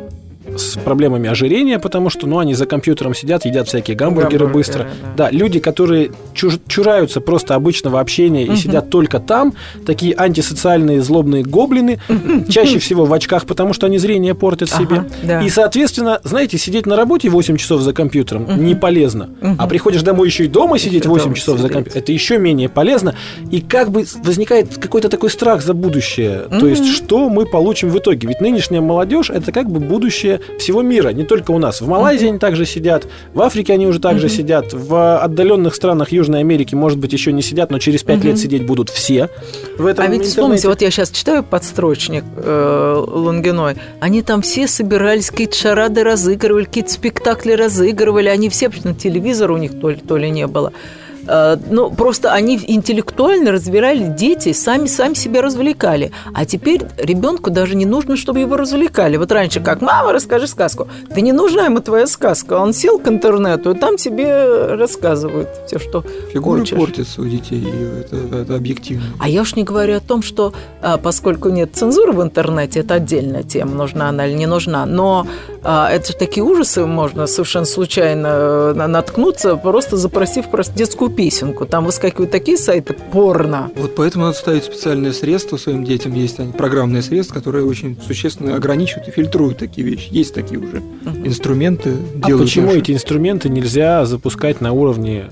[0.58, 4.88] с проблемами ожирения, потому что, ну, они за компьютером сидят, едят всякие гамбургеры, Гамбургеры, быстро.
[5.18, 5.24] да.
[5.26, 5.32] Да.
[5.32, 9.54] люди, которые чуж- чураются просто обычного общения и сидят только там,
[9.86, 12.00] такие антисоциальные злобные гоблины,
[12.50, 15.04] чаще всего в очках, потому что они зрение портят Ага, себе.
[15.24, 15.42] да.
[15.42, 19.30] И, соответственно, знаете, сидеть на работе 8 часов за компьютером не полезно.
[19.58, 21.74] А приходишь домой еще и дома сидеть Ещё 8 дома часов за сидеть.
[21.74, 23.16] компьютером, это еще менее полезно.
[23.52, 26.44] И как бы возникает какой-то такой страх за будущее.
[26.60, 28.28] То есть, что мы получим в итоге?
[28.28, 31.82] Ведь нынешняя молодежь это как бы будущее всего мира, не только у нас.
[31.82, 36.40] В Малайзии они также сидят, в Африке они уже также сидят, в отдаленных странах Южной
[36.40, 39.30] Америки, может быть, еще не сидят, но через 5 лет сидеть будут все.
[39.78, 40.30] В этом А ведь интернете.
[40.30, 46.66] вспомните, вот я сейчас читаю подстрочник э, Лунгиной, они там все собирались, какие-то шарады разыгрывали,
[46.66, 50.74] какие-то спектакли разыгрывали, они все, почему телевизора у них то ли, то ли не было.
[51.28, 56.12] Э, Ну, просто они интеллектуально разбирали дети, сами, сами себя развлекали.
[56.34, 59.18] А теперь ребенку даже не нужно, чтобы его развлекали.
[59.18, 60.88] Вот раньше как, мама, расскажи сказку.
[61.10, 62.54] Да не нужна ему твоя сказка.
[62.54, 66.78] Он сел к интернету, и там тебе рассказывают все, что Фигуры хочешь.
[66.78, 67.64] портятся у детей,
[68.02, 69.04] это, это объективно.
[69.20, 72.96] А я уж не говорю о том, что а, поскольку нет цензуры в интернете, это
[72.96, 74.86] отдельная тема, нужна она или не нужна.
[74.86, 75.26] Но
[75.64, 81.12] а, это же такие ужасы можно совершенно случайно э, на- наткнуться, просто запросив просто детскую
[81.16, 81.66] песенку.
[81.66, 83.72] Там выскакивают такие сайты порно.
[83.76, 86.14] Вот поэтому надо ставить специальные средства своим детям.
[86.14, 90.10] Есть они, программные средства, которые очень существенно ограничивают и фильтруют такие вещи.
[90.12, 90.82] Есть такие уже
[91.24, 91.94] инструменты.
[92.22, 92.80] А делают почему наши.
[92.80, 95.30] эти инструменты нельзя запускать на уровне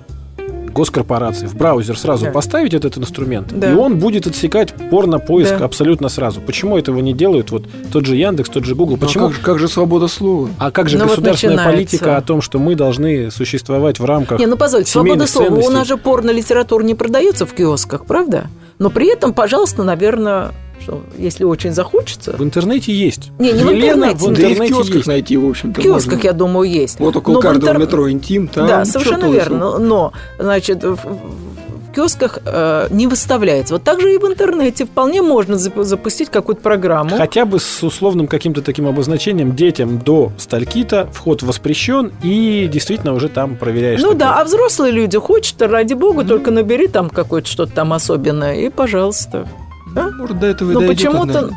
[0.71, 1.45] госкорпорации?
[1.47, 2.31] В браузер сразу Да.
[2.31, 3.71] поставить этот инструмент, Да.
[3.71, 5.65] и он будет отсекать порно-поиск Да.
[5.65, 6.41] абсолютно сразу.
[6.41, 8.97] Почему этого не делают вот тот же Яндекс, тот же Google?
[8.97, 9.25] Ну, а Почему?
[9.27, 10.49] как, же, как же свобода слова?
[10.57, 11.77] А как же Ну, вот государственная начинается.
[11.77, 15.47] политика о том, что мы должны существовать в рамках Не, ну позвольте, свобода слова.
[15.47, 15.73] У ценностей?
[15.73, 18.45] нас же порно-литература не продается в киосках, правда?
[18.79, 22.31] Но при этом, пожалуйста, наверное, что, если очень захочется...
[22.37, 23.31] В интернете есть.
[23.39, 24.17] Не, не в Елена интернете.
[24.17, 25.07] в Да и в интернете киосках есть.
[25.07, 26.27] найти, в общем-то, В киосках, можно.
[26.27, 26.99] я думаю, есть.
[26.99, 29.77] Вот около Но в каждого интер- метро интим, там да, совершенно верно.
[29.79, 33.73] Но, значит, в, в киосках э, не выставляется.
[33.73, 37.17] Вот так же и в интернете вполне можно зап- запустить какую-то программу.
[37.17, 43.27] Хотя бы с условным каким-то таким обозначением детям до стальки-то вход воспрещен и действительно уже
[43.27, 43.99] там проверяешь.
[43.99, 44.19] Ну такое.
[44.19, 48.69] да, а взрослые люди хочет, ради бога, только набери там какое-то что-то там особенное, и
[48.69, 49.45] пожалуйста.
[49.93, 50.11] Да?
[50.11, 51.55] Может, до этого и Но дойдет почему-то однажды.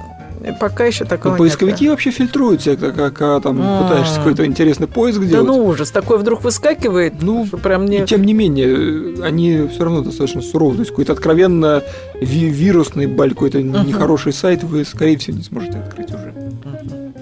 [0.60, 1.92] Пока еще такого Ну, поисковики нет.
[1.92, 3.84] вообще фильтруют тебя, как, как, а, там А.
[3.88, 5.46] пытаешься какой-то интересный поиск Да делать.
[5.46, 8.04] ну ужас, такой вдруг выскакивает, Ну, что прям И не...
[8.06, 10.74] тем не менее, они все равно достаточно суровы.
[10.74, 11.82] То есть какой-то откровенно
[12.20, 16.34] ви- вирусный, баль, какой-то нехороший сайт вы, скорее всего, не сможете открыть уже.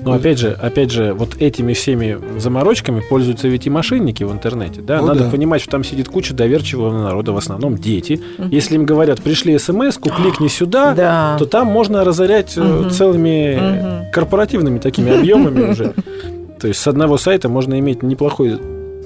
[0.05, 4.81] Но опять же, опять же, вот этими всеми заморочками пользуются ведь и мошенники в интернете.
[4.81, 5.01] Да?
[5.01, 5.31] Ну Надо да.
[5.31, 8.21] понимать, что там сидит куча доверчивого народа, в основном дети.
[8.38, 11.37] Если им говорят, пришли смс кликни сюда, Да.
[11.38, 12.91] то там можно разорять Мгм.
[12.91, 14.11] целыми Мгм.
[14.12, 15.95] корпоративными такими объемами уже.
[16.61, 18.59] То есть с одного сайта можно иметь неплохой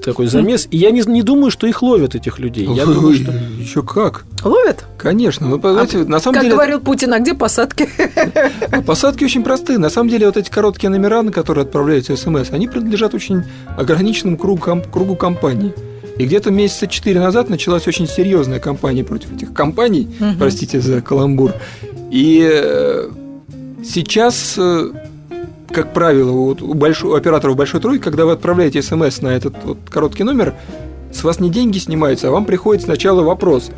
[0.05, 0.69] такой замес.
[0.71, 2.67] И я не, не думаю, что их ловят, этих людей.
[2.67, 3.33] Я думаю, что...
[3.59, 4.25] Еще как?
[4.45, 4.85] Ловят?
[4.99, 5.47] Конечно.
[5.49, 7.89] Ну, знаете, на самом Как деле, говорил Путин, а где посадки?
[8.71, 9.79] а посадки очень простые.
[9.79, 13.43] На самом деле, вот эти короткие номера, на которые отправляются смс, они принадлежат очень
[13.77, 15.73] ограниченному кругу, кругу компаний.
[16.19, 20.39] И где-то месяца четыре назад началась очень серьезная кампания против этих компаний, Мгм.
[20.39, 21.53] простите за каламбур.
[22.11, 23.11] И э,
[23.85, 24.91] сейчас, э,
[25.73, 29.55] как правило, вот у, большого, у операторов большой тройки, когда вы отправляете смс на этот
[29.65, 30.55] вот короткий номер,
[31.13, 33.71] с вас не деньги снимаются, а вам приходит сначала вопрос.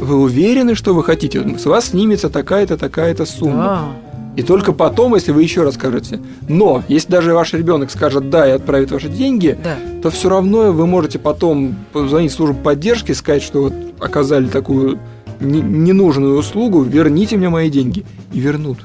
[0.00, 1.56] Вы уверены, что вы хотите?
[1.58, 3.56] С вас снимется такая-то, такая-то сумма.
[3.56, 4.12] Да.
[4.34, 6.18] И только потом, если вы еще раз скажете.
[6.48, 9.76] Но, если даже ваш ребенок скажет «да» и отправит ваши деньги, Да.
[10.02, 14.98] то все равно вы можете потом позвонить в службу поддержки, сказать, что вот оказали такую
[15.38, 18.04] не- ненужную услугу, верните мне мои деньги.
[18.32, 18.78] И вернут.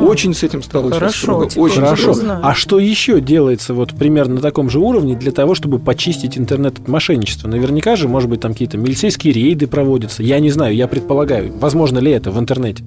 [0.00, 2.14] Очень с этим стало сейчас Хорошо, строго, теперь Очень Хорошо.
[2.42, 6.78] А что еще делается вот примерно на таком же уровне для того, чтобы почистить интернет
[6.78, 7.48] от мошенничества?
[7.48, 10.22] Наверняка же, может быть, там какие-то милицейские рейды проводятся.
[10.22, 11.52] Я не знаю, я предполагаю.
[11.58, 12.84] Возможно ли это в интернете?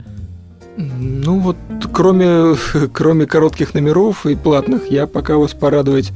[0.78, 1.58] Ну вот,
[1.94, 2.56] кроме,
[2.92, 6.12] кроме коротких номеров и платных, я пока вас порадовать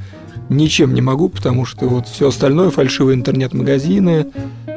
[0.50, 4.26] ничем не могу, потому что вот все остальное, фальшивые интернет-магазины,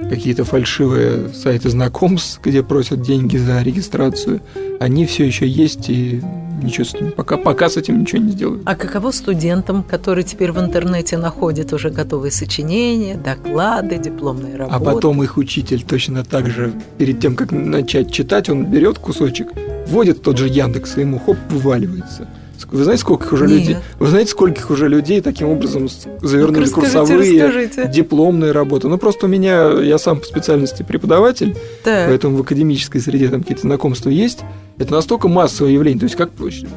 [0.10, 4.42] какие-то фальшивые сайты знакомств, где просят деньги за регистрацию,
[4.80, 6.22] они все еще есть и
[6.62, 8.62] ничего с этим, пока, пока с этим ничего не сделаю.
[8.66, 14.76] А каково студентам, которые теперь в интернете находят уже готовые сочинения, доклады, дипломные работы?
[14.76, 19.48] А потом их учитель точно так же, перед тем, как начать читать, он берет кусочек,
[19.88, 22.28] вводит тот же Яндекс, и ему хоп, вываливается.
[22.74, 23.60] Вы знаете, сколько их уже Нет.
[23.60, 23.78] людей?
[24.00, 25.88] Вы знаете, скольких уже людей таким образом
[26.22, 27.88] завернули расскажите, курсовые, расскажите.
[27.94, 28.88] дипломные работы?
[28.88, 32.08] Ну, просто у меня, я сам по специальности преподаватель, Так.
[32.08, 34.40] поэтому в академической среде там какие-то знакомства есть.
[34.80, 36.32] Это настолько массовое явление, то есть как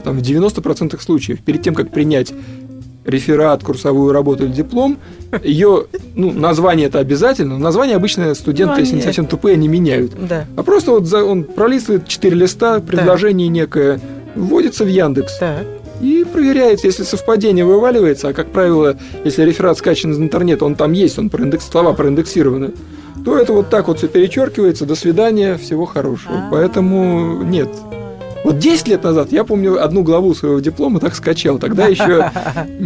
[0.04, 2.30] там, в 90% случаев, перед тем, как принять
[3.06, 4.98] реферат, курсовую работу или диплом,
[5.42, 9.68] ее, ну, название это обязательно, но название обычно студенты, Ну, если не совсем тупые, они
[9.68, 10.12] меняют.
[10.28, 10.44] Да.
[10.56, 14.00] А просто вот за- он пролистывает 4 листа, предложение некое,
[14.35, 15.64] вводится в Яндекс Так.
[16.00, 20.92] И проверяется, если совпадение вываливается, а как правило, если реферат скачан из интернета, он там
[20.92, 22.72] есть, он проиндекс, слова проиндексированы,
[23.24, 26.35] то это вот так вот все перечеркивается, до свидания, всего хорошего.
[26.35, 26.48] А.
[26.50, 27.68] Поэтому нет.
[28.46, 31.59] Вот 10 лет назад я помню одну главу своего диплома так скачал.
[31.59, 32.30] Тогда еще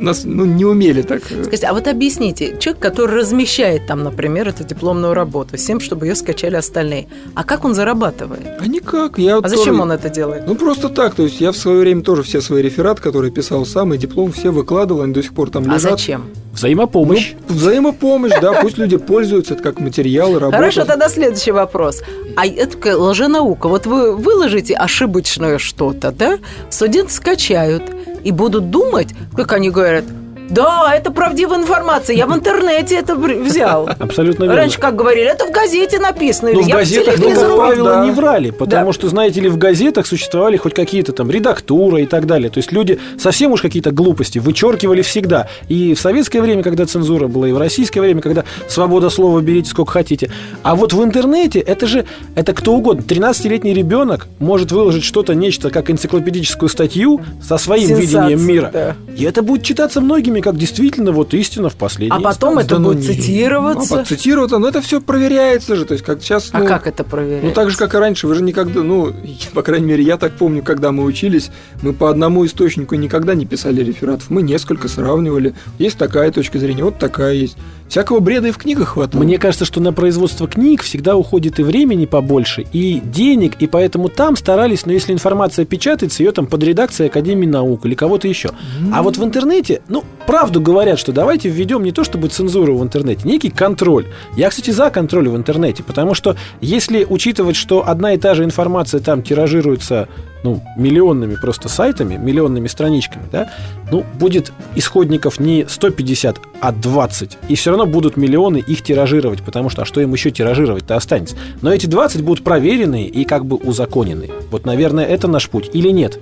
[0.00, 1.22] нас ну, не умели так.
[1.30, 5.80] э, Скажите, а вот объясните, человек, который размещает там, например, эту дипломную работу, с тем,
[5.80, 8.42] чтобы ее скачали остальные, а как он зарабатывает?
[8.60, 9.18] А никак.
[9.18, 10.44] Я А зачем тоже- он это делает?
[10.46, 11.14] Ну, просто так.
[11.14, 14.32] То есть я в свое время тоже все свои рефераты, которые писал сам, и диплом
[14.32, 15.92] все выкладывал, они до сих пор там А лежат.
[15.92, 16.24] зачем?
[16.56, 17.34] Взаимопомощь.
[17.48, 20.56] Ну, взаимопомощь, да, пусть люди пользуются это как материал, работа.
[20.56, 22.02] Хорошо, тогда следующий вопрос.
[22.34, 23.68] А это лженаука.
[23.68, 26.38] Вот вы выложите ошибочное что-то, да?
[26.70, 27.82] Студенты скачают
[28.24, 30.04] и будут думать, как они говорят,
[30.50, 33.88] да, это правдивая информация, я в интернете это взял.
[33.98, 34.56] Абсолютно верно.
[34.60, 38.04] Раньше как говорили, это в газете написано, Ну, в газетах, ну, как правило, да.
[38.04, 38.92] не врали, потому Да.
[38.92, 42.50] что, знаете ли, в газетах существовали хоть какие-то там редактура и так далее.
[42.50, 45.48] То есть люди совсем уж какие-то глупости вычеркивали всегда.
[45.68, 49.70] И в советское время, когда цензура была, и в российское время, когда свобода слова берите
[49.70, 50.30] сколько хотите.
[50.62, 52.04] А вот в интернете это же,
[52.34, 53.02] это кто угодно.
[53.02, 58.70] 13-летний ребенок может выложить что-то, нечто, как энциклопедическую статью со своим Сенсация, видением мира.
[58.72, 58.96] да.
[59.16, 62.66] И это будет читаться многими как действительно вот истина в последней А потом инстанции.
[62.66, 63.14] это Да ну будет не.
[63.14, 64.00] цитироваться.
[64.00, 67.04] А цитироваться, ну это все проверяется же, то есть как сейчас, А ну, как это
[67.04, 67.44] проверять?
[67.44, 69.12] ну так же, как и раньше, вы же никогда, ну,
[69.54, 71.50] по крайней мере, я так помню, когда мы учились,
[71.82, 76.84] мы по одному источнику никогда не писали рефератов, мы несколько сравнивали, есть такая точка зрения,
[76.84, 77.56] вот такая есть.
[77.88, 79.22] Всякого бреда и в книгах хватало.
[79.22, 84.08] Мне кажется, что на производство книг всегда уходит и времени побольше, и денег, и поэтому
[84.08, 88.50] там старались, но если информация печатается, ее там под редакцией Академии наук или кого-то еще.
[88.92, 92.82] А вот в интернете, ну, правду говорят, что давайте введем не то чтобы цензуру в
[92.82, 94.06] интернете, некий контроль.
[94.36, 98.44] Я, кстати, за контроль в интернете, потому что если учитывать, что одна и та же
[98.44, 100.08] информация там тиражируется
[100.44, 103.50] ну, миллионными просто сайтами, миллионными страничками, да,
[103.90, 107.38] ну, будет исходников не 150, а 20.
[107.48, 111.36] И все равно будут миллионы их тиражировать, потому что, а что им еще тиражировать-то останется?
[111.62, 114.30] Но эти 20 будут проверенные и как бы узаконенные.
[114.50, 116.20] Вот, наверное, это наш путь или нет?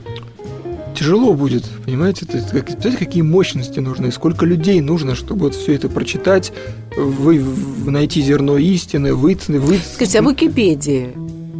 [0.94, 2.24] Тяжело будет, понимаете?
[2.24, 6.52] То есть, как- Знаете, какие мощности нужны, сколько людей нужно, чтобы вот все это прочитать,
[6.96, 7.44] вы,
[7.84, 9.78] найти зерно истины, вы, вы...
[9.94, 11.08] Скажите, а в Википедии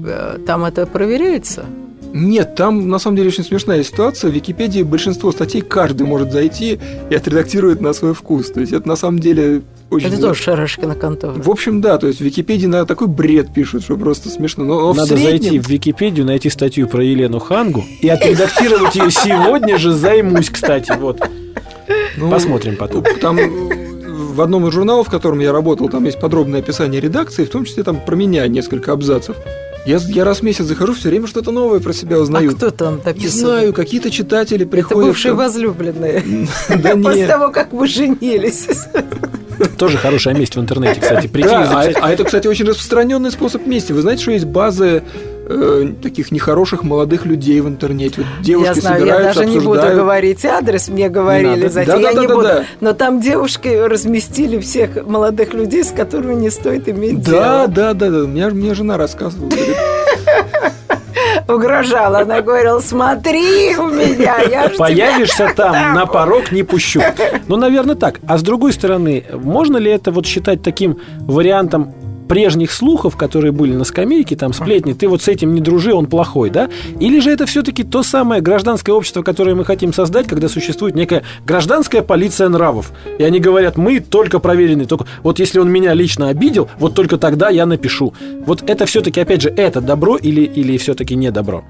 [0.06, 1.64] э, там это проверяется?
[2.12, 4.30] Нет, там на самом деле очень смешная ситуация.
[4.30, 6.78] В Википедии большинство статей каждый может зайти
[7.10, 8.52] и отредактировать на свой вкус.
[8.52, 9.62] То есть это на самом деле
[9.94, 10.08] очень...
[10.08, 11.32] Это тоже шарашкина контора.
[11.36, 14.64] В общем, да, то есть в Википедии на такой бред пишут, что просто смешно.
[14.64, 18.94] Но, но в Надо среднем- зайти в Википедию, найти статью про Елену Хангу и отредактировать
[18.96, 20.92] ее сегодня же займусь, кстати.
[20.98, 21.20] Вот.
[22.16, 23.04] Ну, Посмотрим потом.
[23.20, 27.44] Там э, в одном из журналов, в котором я работал, там есть подробное описание редакции,
[27.44, 29.36] в том числе там про меня несколько абзацев.
[29.86, 32.52] Я, я раз в месяц захожу, все время что-то новое про себя А узнаю.
[32.56, 33.40] кто там Не написал?
[33.50, 35.08] знаю, какие-то читатели Это приходят.
[35.08, 36.24] бывшие там- возлюбленные.
[36.82, 38.66] Да После того, как вы женились.
[39.78, 41.26] Тоже хорошая месть в интернете, кстати.
[41.26, 41.96] Прийти Да, а, записать.
[42.02, 43.92] а это, кстати, очень распространенный способ мести.
[43.92, 45.02] Вы знаете, что есть базы
[45.46, 48.22] э, таких нехороших молодых людей в интернете?
[48.22, 49.98] Вот девушки Я знаю, я собираются, даже не буду обсуждают.
[50.00, 52.34] говорить адрес, мне говорили, знаете, я не Да-да-да-да-да.
[52.58, 52.66] буду.
[52.80, 57.68] Но там девушки разместили всех молодых людей, с которыми не стоит иметь Да, дело.
[57.68, 58.18] да, да, да.
[58.26, 59.48] Мне, мне жена рассказывала.
[59.50, 59.76] говорит,
[61.48, 67.02] Угрожала, она говорила, смотри у меня, я ж тебя Появишься там, на порог не пущу.
[67.46, 68.20] Ну, наверное, так.
[68.26, 71.94] А с другой стороны, можно ли это вот считать таким вариантом
[72.28, 76.06] прежних слухов, которые были на скамейке, там сплетни, ты вот с этим не дружи, он
[76.06, 76.68] плохой, да?
[77.00, 81.22] Или же это все-таки то самое гражданское общество, которое мы хотим создать, когда существует некая
[81.46, 82.92] гражданская полиция нравов.
[83.18, 87.18] И они говорят, мы только проверенные, только вот если он меня лично обидел, вот только
[87.18, 88.14] тогда я напишу.
[88.46, 91.64] Вот это все-таки, опять же, это добро или, или все-таки не добро?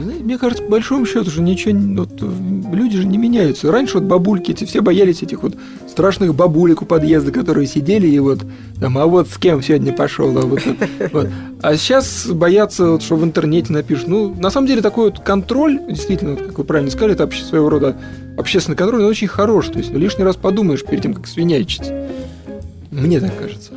[0.00, 3.70] Мне кажется, по большому счету же ничего, вот, э, люди же не меняются.
[3.70, 5.56] Раньше вот бабульки, эти все боялись этих вот
[5.88, 8.40] страшных бабулек у подъезда, которые сидели и вот,
[8.80, 10.60] там, а вот с кем сегодня пошел, а вот,
[11.12, 11.28] вот.
[11.62, 14.08] А сейчас боятся, вот, что в интернете напишут.
[14.08, 17.68] Ну, на самом деле такой вот контроль, действительно, как вы правильно сказали, это обще- своего
[17.68, 17.96] рода
[18.36, 19.68] общественный контроль, он очень хорош.
[19.68, 21.90] То есть ну, лишний раз подумаешь перед тем, как свинячить.
[22.90, 23.72] Мне так кажется.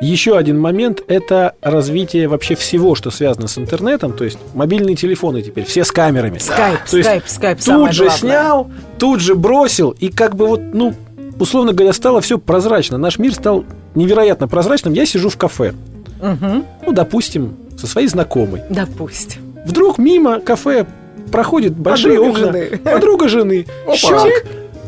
[0.00, 5.42] Еще один момент– это развитие вообще всего, что связано с интернетом, то есть мобильные телефоны
[5.42, 6.38] теперь, все с камерами.
[6.38, 8.18] Скайп, То есть скайп, скайп, Тут же главное.
[8.18, 10.94] снял, тут же бросил, и как бы вот, ну,
[11.38, 12.96] условно говоря, стало все прозрачно.
[12.96, 14.94] Наш мир стал невероятно прозрачным.
[14.94, 15.74] Я сижу в кафе,
[16.22, 16.64] Мгм.
[16.86, 18.62] ну, допустим, со своей знакомой.
[18.70, 19.42] Допустим.
[19.66, 20.86] Вдруг мимо кафе
[21.30, 22.52] проходит большие Подруга окна.
[22.52, 22.78] жены.
[22.78, 23.66] Подруга жены.
[23.86, 23.96] Опа.
[23.96, 24.44] Щелк,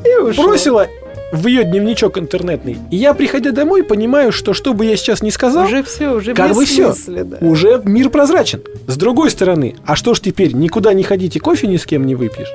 [0.06, 0.44] И ушел.
[0.44, 0.86] бросила
[1.32, 2.76] в ее дневничок интернетный.
[2.90, 6.34] И я, приходя домой, понимаю, что что бы я сейчас ни сказал, Уже все, уже
[6.34, 7.38] Как бы смысла, да.
[7.40, 8.60] уже мир прозрачен.
[8.86, 12.14] С другой стороны, а что ж теперь, никуда не ходите, кофе ни с кем не
[12.14, 12.48] выпьешь?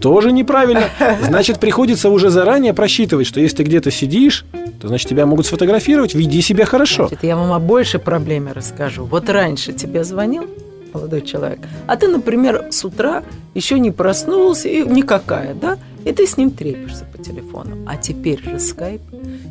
[0.00, 0.84] Тоже неправильно.
[1.22, 4.44] Значит, приходится уже заранее просчитывать, что если ты где-то сидишь,
[4.80, 7.06] то значит тебя могут сфотографировать, веди себя хорошо.
[7.08, 9.04] Значит, я вам о большей проблеме расскажу.
[9.04, 10.46] Вот раньше тебе звонил
[10.94, 13.22] молодой человек, а ты, например, с утра
[13.54, 15.76] еще не проснулся, и никакая, да?
[16.04, 17.76] И ты с ним трепишься по телефону.
[17.86, 19.02] А теперь же скайп.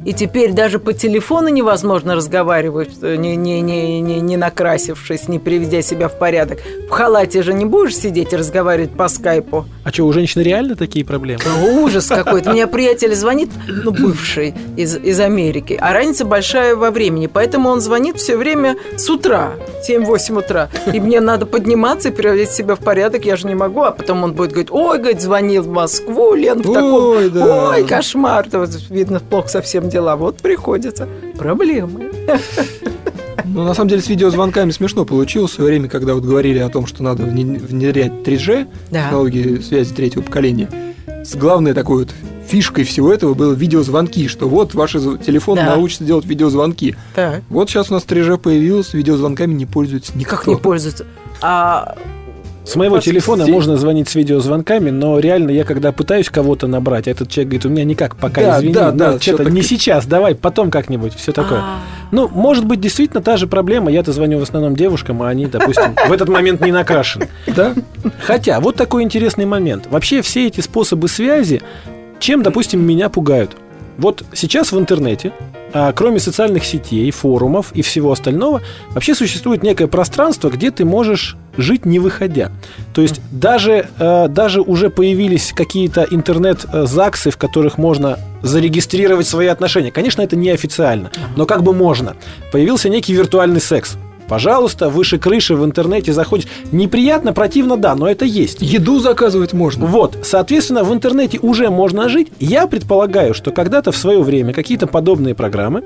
[0.05, 5.39] И теперь даже по телефону невозможно разговаривать, э, не, не, не, не, не накрасившись, не
[5.39, 6.59] приведя себя в порядок.
[6.87, 9.65] В халате же не будешь сидеть и разговаривать по скайпу.
[9.83, 11.41] А что, у женщин реально такие проблемы?
[11.83, 12.51] Ужас какой-то.
[12.51, 17.81] Мне приятель звонит, ну, бывший из, из Америки, а разница большая во времени, поэтому он
[17.81, 19.53] звонит все время с утра,
[19.87, 20.69] 7-8 утра.
[20.93, 24.23] И мне надо подниматься и приводить себя в порядок, я же не могу, а потом
[24.23, 27.69] он будет говорить, ой, говорит, звонил в Москву, Лен, в таком, Ой, да.
[27.69, 31.07] ой, кошмар, вот видно, плохо совсем дела, вот приходится.
[31.37, 32.11] Проблемы.
[33.45, 36.69] Ну, на самом деле, с видеозвонками смешно получилось в свое время, когда вот говорили о
[36.69, 39.03] том, что надо вне- внедрять 3G, Да.
[39.05, 40.69] технологии связи третьего поколения.
[41.23, 42.09] С главной такой вот
[42.47, 45.65] фишкой всего этого было видеозвонки, что вот ваш телефон Да.
[45.75, 46.95] научится делать видеозвонки.
[47.15, 47.41] Так.
[47.49, 50.35] Вот сейчас у нас 3G появилось, видеозвонками не пользуется никто.
[50.35, 51.05] Как не пользуются?
[51.41, 51.95] А
[52.69, 56.67] С моего Просто телефона все- можно звонить с видеозвонками, но реально я когда пытаюсь кого-то
[56.67, 59.51] набрать, а этот человек говорит, у меня никак, пока Да, извини, да, да, что-то всё
[59.51, 61.61] не так- сейчас, давай, потом как-нибудь, все такое.
[61.61, 61.79] А.
[62.11, 63.89] Ну, может быть, действительно та же проблема.
[63.91, 67.27] Я-то звоню в основном девушкам, а они, допустим, в этот момент не накрашены.
[67.47, 67.73] Да?
[68.21, 69.87] Хотя, вот такой интересный момент.
[69.89, 71.63] Вообще все эти способы связи,
[72.19, 73.55] чем, допустим, меня пугают?
[73.97, 75.33] Вот сейчас в интернете,
[75.73, 81.35] а, кроме социальных сетей, форумов и всего остального, вообще существует некое пространство, где ты можешь
[81.59, 82.51] жить не выходя.
[82.93, 89.91] То есть даже, э, даже уже появились какие-то интернет-ЗАГСы, в которых можно зарегистрировать свои отношения.
[89.91, 92.15] Конечно, это неофициально, но как бы можно.
[92.51, 93.97] Появился некий виртуальный секс.
[94.29, 96.47] Пожалуйста, выше крыши в интернете заходишь.
[96.71, 98.61] Неприятно, противно, да, но это есть.
[98.61, 99.87] Еду заказывать можно.
[99.87, 102.31] Вот, соответственно, в интернете уже можно жить.
[102.39, 105.83] Я предполагаю, что когда-то в свое время какие-то подобные программы,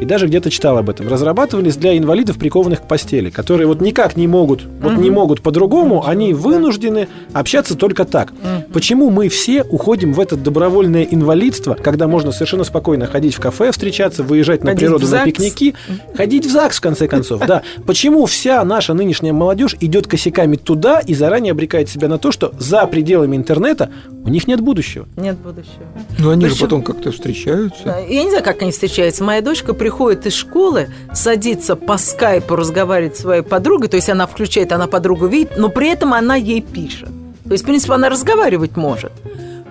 [0.00, 4.16] и даже где-то читал об этом, разрабатывались для инвалидов, прикованных к постели, которые вот никак
[4.16, 8.32] не могут, вот не могут по-другому, они вынуждены общаться только так.
[8.72, 13.70] Почему мы все уходим в это добровольное инвалидство, когда можно совершенно спокойно ходить в кафе,
[13.70, 15.74] встречаться, выезжать на Ходить природу на пикники,
[16.16, 17.62] ходить в ЗАГС, в конце концов, да.
[17.86, 22.52] Почему вся наша нынешняя молодежь идет косяками туда и заранее обрекает себя на то, что
[22.58, 23.90] за пределами интернета
[24.24, 25.06] у них нет будущего?
[25.16, 25.84] Нет будущего.
[26.18, 27.98] Ну, они же Причем- потом как-то встречаются.
[28.08, 29.22] Я не знаю, как они встречаются.
[29.22, 34.26] Моя дочка приходит из школы, садится по скайпу разговаривать с своей подругой, то есть она
[34.26, 37.10] включает, она подругу видит, но при этом она ей пишет.
[37.44, 39.12] То есть, в принципе, она разговаривать может.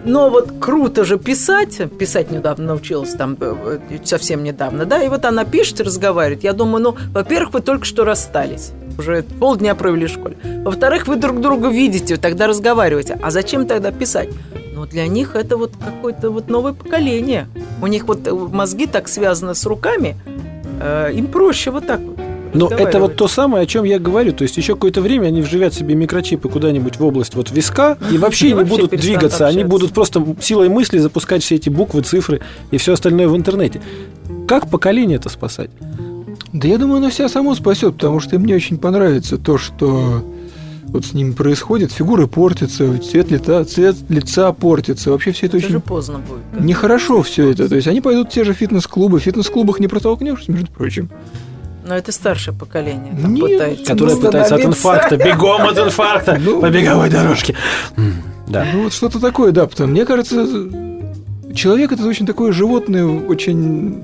[0.06, 5.08] Но вот круто же писать, писать недавно научилась там э, э, совсем недавно, да, и
[5.08, 6.43] вот она пишет и разговаривает.
[6.43, 10.36] Я думаю, ну, во-первых, вы только что расстались, уже полдня провели в школе.
[10.64, 13.18] Во-вторых, вы друг друга видите, тогда разговариваете.
[13.22, 14.30] А зачем тогда писать?
[14.74, 17.47] Но для них это вот какое-то вот новое поколение.
[17.82, 20.18] У них вот э, мозги так связаны с руками,
[20.82, 22.22] э, им проще вот так вот.
[22.54, 23.16] Но это вот разговаривать.
[23.18, 24.34] то самое, о чем я говорю.
[24.34, 28.18] То есть еще какое-то время они вживят себе микрочипы куда-нибудь в область вот виска и
[28.18, 29.47] вообще не будут двигаться.
[29.47, 32.41] Они будут просто силой мысли запускать все эти буквы, цифры
[32.72, 33.82] и все остальное в интернете.
[34.47, 35.70] Как поколение это спасать?
[36.51, 40.24] Да я думаю, оно себя само спасет, потому что мне очень понравится то, что
[40.93, 41.91] вот с ними происходит.
[41.91, 45.10] Фигуры портятся, цвет лица, цвет лица портится.
[45.10, 46.64] Вообще все это Это очень поздно будет.
[46.64, 47.68] нехорошо все это.
[47.68, 49.20] То есть они пойдут в те же фитнес-клубы.
[49.20, 51.10] В фитнес-клубах не протолкнешься, между прочим.
[51.86, 53.86] Но это старшее поколение там Нет, пытается.
[53.86, 57.55] Которое пытается от инфаркта, бегом от инфаркта Ну, по беговой дорожке.
[58.47, 58.65] Да.
[58.73, 59.67] Ну вот что-то такое, да.
[59.67, 60.45] Потому мне кажется,
[61.53, 64.03] человек это очень такое животное, очень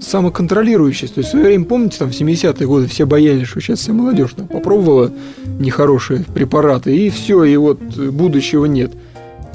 [0.00, 1.08] самоконтролирующее.
[1.08, 3.92] То есть в свое время, помните, там в 70-е годы все боялись, что сейчас вся
[3.92, 5.10] молодежь там, попробовала
[5.58, 8.92] нехорошие препараты, и все, и вот будущего нет.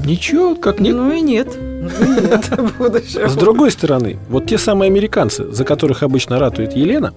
[0.06, 0.96] Ничего, как нет.
[0.96, 1.48] Ну и нет.
[1.58, 2.52] Ну и Нет.
[3.30, 7.14] С другой стороны, вот те самые американцы, за которых обычно ратует Елена,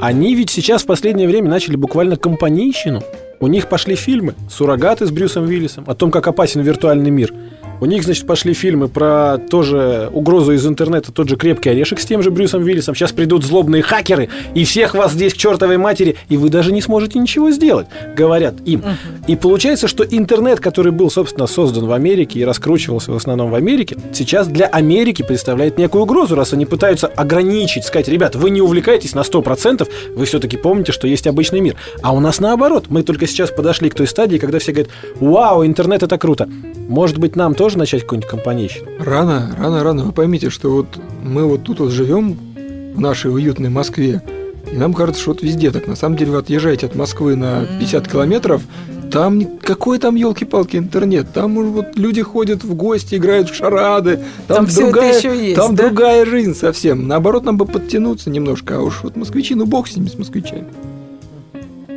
[0.00, 3.02] они ведь сейчас в последнее время начали буквально компанейщину.
[3.40, 7.32] У них пошли фильмы «Суррогаты» с Брюсом Уиллисом, о том, как опасен виртуальный мир.
[7.82, 12.04] У них, значит, пошли фильмы про тоже угрозу из интернета, тот же «Крепкий орешек» с
[12.04, 12.94] тем же Брюсом Уиллисом.
[12.94, 16.80] Сейчас придут злобные хакеры, и всех вас здесь к чертовой матери, и вы даже не
[16.80, 18.84] сможете ничего сделать, говорят им.
[19.26, 23.56] И получается, что интернет, который был, собственно, создан в Америке и раскручивался в основном в
[23.56, 28.62] Америке, сейчас для Америки представляет некую угрозу, раз они пытаются ограничить, сказать, ребят, вы не
[28.62, 31.74] увлекаетесь на 100%, вы все-таки помните, что есть обычный мир.
[32.00, 35.66] А у нас наоборот, мы только сейчас подошли к той стадии, когда все говорят, вау,
[35.66, 36.48] интернет это круто.
[36.92, 38.86] Может быть, нам тоже начать какую-нибудь компанейщину?
[38.98, 40.04] Рано, рано, рано.
[40.04, 40.88] Вы поймите, что вот
[41.22, 42.36] мы вот тут вот живем
[42.94, 44.20] в нашей уютной Москве,
[44.70, 45.86] и нам кажется, что вот везде так.
[45.86, 48.60] На самом деле вы отъезжаете от Москвы на 50 километров,
[49.10, 51.32] там какой там елки-палки интернет?
[51.32, 54.18] Там уже вот люди ходят в гости, играют в шарады.
[54.46, 55.84] Там, Там всё это другая, ещё есть, там да?
[55.84, 57.08] другая жизнь совсем.
[57.08, 58.76] Наоборот, нам бы подтянуться немножко.
[58.76, 60.66] А уж вот москвичи, ну бог с ними, с москвичами.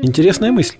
[0.01, 0.75] Интересная мысль.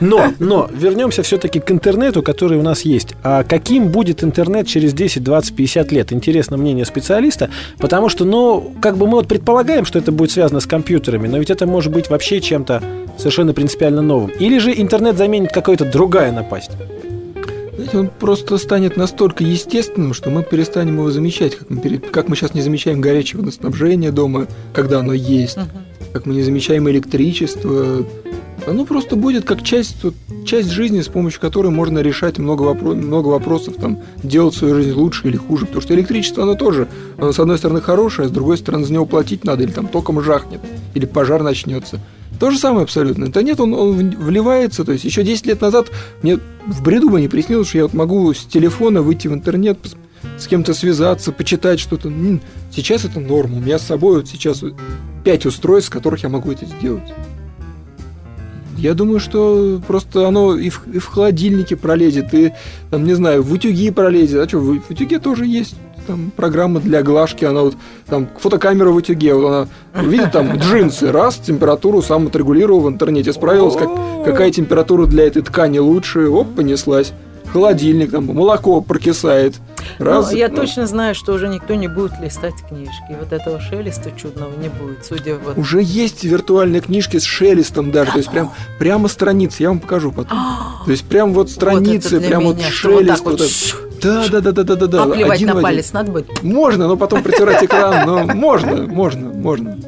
[0.00, 3.14] Но, но вернемся все-таки к интернету, который у нас есть.
[3.22, 6.12] А каким будет интернет через 10, 20, 50 лет?
[6.12, 10.60] Интересно мнение специалиста, потому что, ну, как бы мы вот предполагаем, что это будет связано
[10.60, 12.82] с компьютерами, но ведь это может быть вообще чем-то
[13.18, 14.30] совершенно принципиально новым.
[14.30, 16.70] Или же интернет заменит какая-то другая напасть?
[17.74, 22.28] Знаете, он просто станет настолько естественным, что мы перестанем его замечать, как мы, пере- как
[22.28, 25.58] мы сейчас не замечаем горячее водоснабжение дома, когда оно есть,
[26.12, 28.04] как мы не замечаем электричество.
[28.66, 30.14] Оно просто будет как часть, вот,
[30.46, 34.92] часть жизни, с помощью которой можно решать много, вопро- много вопросов, там, делать свою жизнь
[34.92, 35.66] лучше или хуже.
[35.66, 36.86] Потому что электричество, оно тоже,
[37.18, 39.88] оно, с одной стороны, хорошее, а с другой стороны, за него платить надо, или там
[39.88, 40.60] током жахнет,
[40.94, 41.98] или пожар начнется.
[42.38, 43.24] То же самое абсолютно.
[43.24, 45.90] Интернет, он, он в- вливается, то есть еще 10 лет назад
[46.22, 49.78] мне в бреду бы не приснилось, что я вот могу с телефона выйти в интернет,
[50.38, 52.12] с кем-то связаться, почитать что-то.
[52.74, 53.56] Сейчас это норма.
[53.56, 54.62] У меня с собой вот сейчас
[55.24, 57.12] 5 устройств, с которых я могу это сделать.
[58.76, 62.52] Я думаю, что просто оно и в, и в холодильнике пролезет, и,
[62.90, 64.40] там, не знаю, в утюги пролезет.
[64.40, 68.90] А что, в, в утюге тоже есть там программа для глажки, она вот, там, фотокамера
[68.90, 69.68] в утюге, вот она,
[70.02, 73.88] видит там джинсы, раз, температуру сам отрегулировал в интернете, справилась, как,
[74.24, 77.12] какая температура для этой ткани лучше, оп, понеслась.
[77.52, 79.56] Холодильник, там, молоко прокисает.
[79.98, 83.16] Раз, Но я ну, точно знаю, что уже никто не будет листать книжки.
[83.18, 85.58] Вот этого шелеста чудного не будет, судя вот...
[85.58, 90.12] Уже есть виртуальные книжки с шелестом даже, то есть прям прямо страницы, я вам покажу
[90.12, 90.38] потом.
[90.84, 92.18] То есть прям вот страницы!
[92.18, 93.24] Вот прям вот меня, вот шелест.
[93.24, 93.40] вот
[94.02, 95.02] Да, да, да, да, да, да, да.
[95.04, 95.62] А плевать один на один.
[95.62, 96.42] палец надо будет?
[96.42, 99.78] Можно, но потом протирать экран, но можно, можно, можно.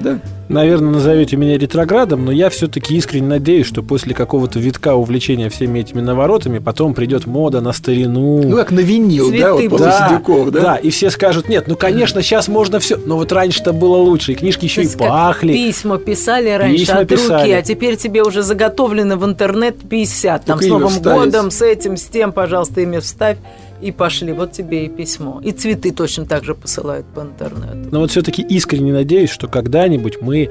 [0.00, 0.20] Да.
[0.50, 5.78] Наверное, назовете меня ретроградом, но я все-таки искренне надеюсь, что после какого-то витка увлечения всеми
[5.78, 8.42] этими наворотами потом придет мода на старину.
[8.42, 10.60] Ну, как на винил, Цветы да, вот после да, Сидюков, да?
[10.60, 14.32] да, и все скажут, нет, ну, конечно, сейчас можно все, но вот раньше-то было лучше,
[14.32, 15.52] и книжки еще и пахли.
[15.52, 17.50] Письма писали раньше Письма от руки, писали.
[17.52, 20.46] а теперь тебе уже заготовлены в интернет 50.
[20.46, 21.24] Там Только с имя Новым вставить.
[21.26, 23.38] годом, с этим, с тем, пожалуйста, имя вставь.
[23.80, 25.40] И пошли, вот тебе и письмо.
[25.42, 27.88] И цветы точно так же посылают по интернету.
[27.90, 30.50] Но вот все-таки искренне надеюсь, что когда-нибудь мы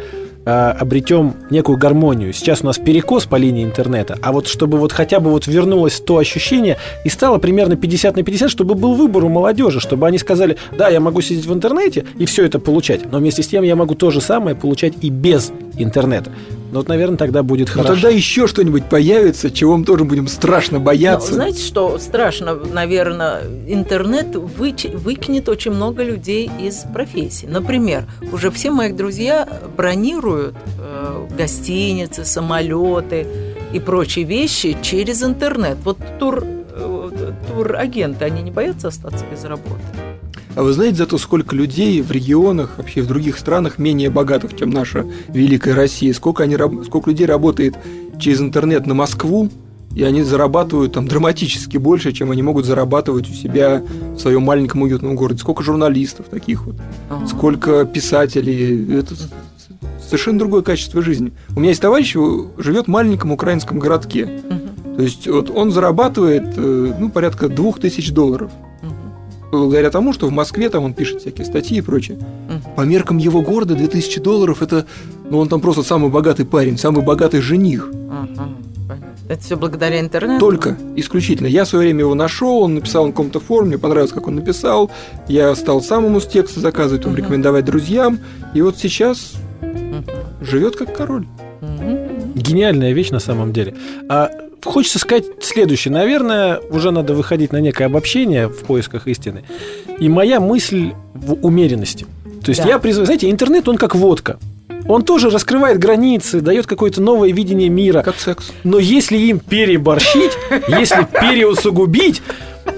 [0.53, 2.33] обретем некую гармонию.
[2.33, 5.99] Сейчас у нас перекос по линии интернета, а вот чтобы вот хотя бы вот вернулось
[5.99, 10.17] то ощущение и стало примерно 50 на 50, чтобы был выбор у молодежи, чтобы они
[10.17, 13.63] сказали, да, я могу сидеть в интернете и все это получать, но вместе с тем
[13.63, 16.31] я могу то же самое получать и без интернета.
[16.71, 17.93] Ну вот, наверное, тогда будет Но хорошо.
[17.95, 21.33] тогда еще что-нибудь появится, чего мы тоже будем страшно Но бояться.
[21.33, 27.47] знаете, что страшно, наверное, интернет выч- выкинет очень много людей из профессии.
[27.47, 30.38] Например, уже все мои друзья бронируют
[30.79, 33.27] э, гостиницы, самолеты
[33.73, 35.77] и прочие вещи через интернет.
[35.83, 39.81] Вот тур, э, турагенты, они не боятся остаться без работы?
[40.55, 44.71] А вы знаете зато, сколько людей в регионах, вообще в других странах менее богатых, чем
[44.71, 47.75] наша великая Россия, сколько, они, сколько людей работает
[48.19, 49.49] через интернет на Москву,
[49.95, 53.81] и они зарабатывают там драматически больше, чем они могут зарабатывать у себя
[54.15, 55.39] в своем маленьком уютном городе.
[55.39, 56.75] Сколько журналистов таких вот,
[57.09, 57.27] Ага.
[57.27, 58.99] сколько писателей.
[58.99, 59.15] Это
[60.09, 61.31] совершенно другое качество жизни.
[61.55, 62.15] У меня есть товарищ,
[62.57, 64.41] живет в маленьком украинском городке.
[64.95, 68.51] То есть вот он зарабатывает э, ну, порядка двух тысяч долларов.
[68.81, 68.93] Мгм.
[69.51, 72.19] Благодаря тому, что в Москве там он пишет всякие статьи и прочее.
[72.75, 74.85] По меркам его города 2000 долларов это,
[75.29, 77.89] ну он там просто самый богатый парень, самый богатый жених.
[79.29, 80.39] Это все благодаря интернету?
[80.39, 81.45] Только, исключительно.
[81.45, 84.35] Я в свое время его нашел, он написал на каком-то форуме, мне понравилось, как он
[84.35, 84.89] написал.
[85.27, 88.19] Я стал сам ему с текста заказывать, он рекомендовать друзьям.
[88.55, 89.33] И вот сейчас.
[90.41, 91.25] Живет как король.
[92.35, 93.75] Гениальная вещь на самом деле.
[94.07, 94.29] А
[94.63, 95.93] хочется сказать следующее.
[95.93, 99.43] Наверное, уже надо выходить на некое обобщение в поисках истины.
[99.99, 102.05] И моя мысль в умеренности.
[102.43, 102.69] То есть Да.
[102.69, 104.37] я призываю, знаете, интернет, он как водка.
[104.87, 108.01] Он тоже раскрывает границы, дает какое-то новое видение мира.
[108.01, 108.51] Как секс.
[108.63, 110.31] Но если им переборщить,
[110.67, 112.21] если переусугубить,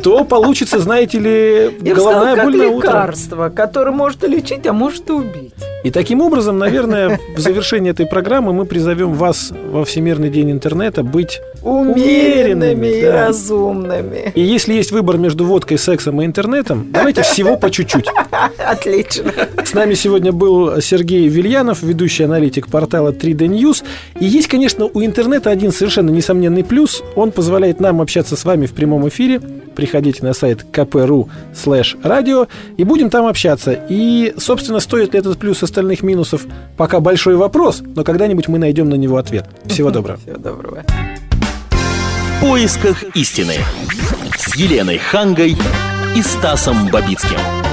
[0.02, 2.88] то получится, знаете ли, Я бы сказала, головная боль на утро.
[2.88, 5.54] лекарство, которое может лечить, а может и убить.
[5.84, 11.04] И таким образом, наверное, в завершении этой программы мы призовем вас во Всемирный день интернета
[11.04, 13.28] быть Умеренными и да.
[13.28, 14.32] разумными.
[14.36, 18.08] И если есть выбор между водкой, сексом и интернетом, давайте всего по чуть-чуть.
[18.58, 19.32] Отлично.
[19.64, 23.84] С нами сегодня был Сергей Вильянов, ведущий аналитик портала 3D News.
[24.20, 27.04] И есть, конечно, у интернета один совершенно несомненный плюс.
[27.16, 29.40] Он позволяет нам общаться с вами в прямом эфире.
[29.76, 32.48] Приходите на сайт kp.ru слэш радио
[32.78, 33.80] и будем там общаться.
[33.90, 36.46] И, собственно, стоит ли этот плюс остальных минусов,
[36.78, 39.46] пока большой вопрос, но когда-нибудь мы найдем на него ответ.
[39.66, 40.20] Всего доброго.
[40.20, 40.84] Всего доброго.
[42.42, 43.54] Поисках истины
[44.36, 45.56] с Еленой Хангой
[46.16, 47.71] и Стасом Бабицким.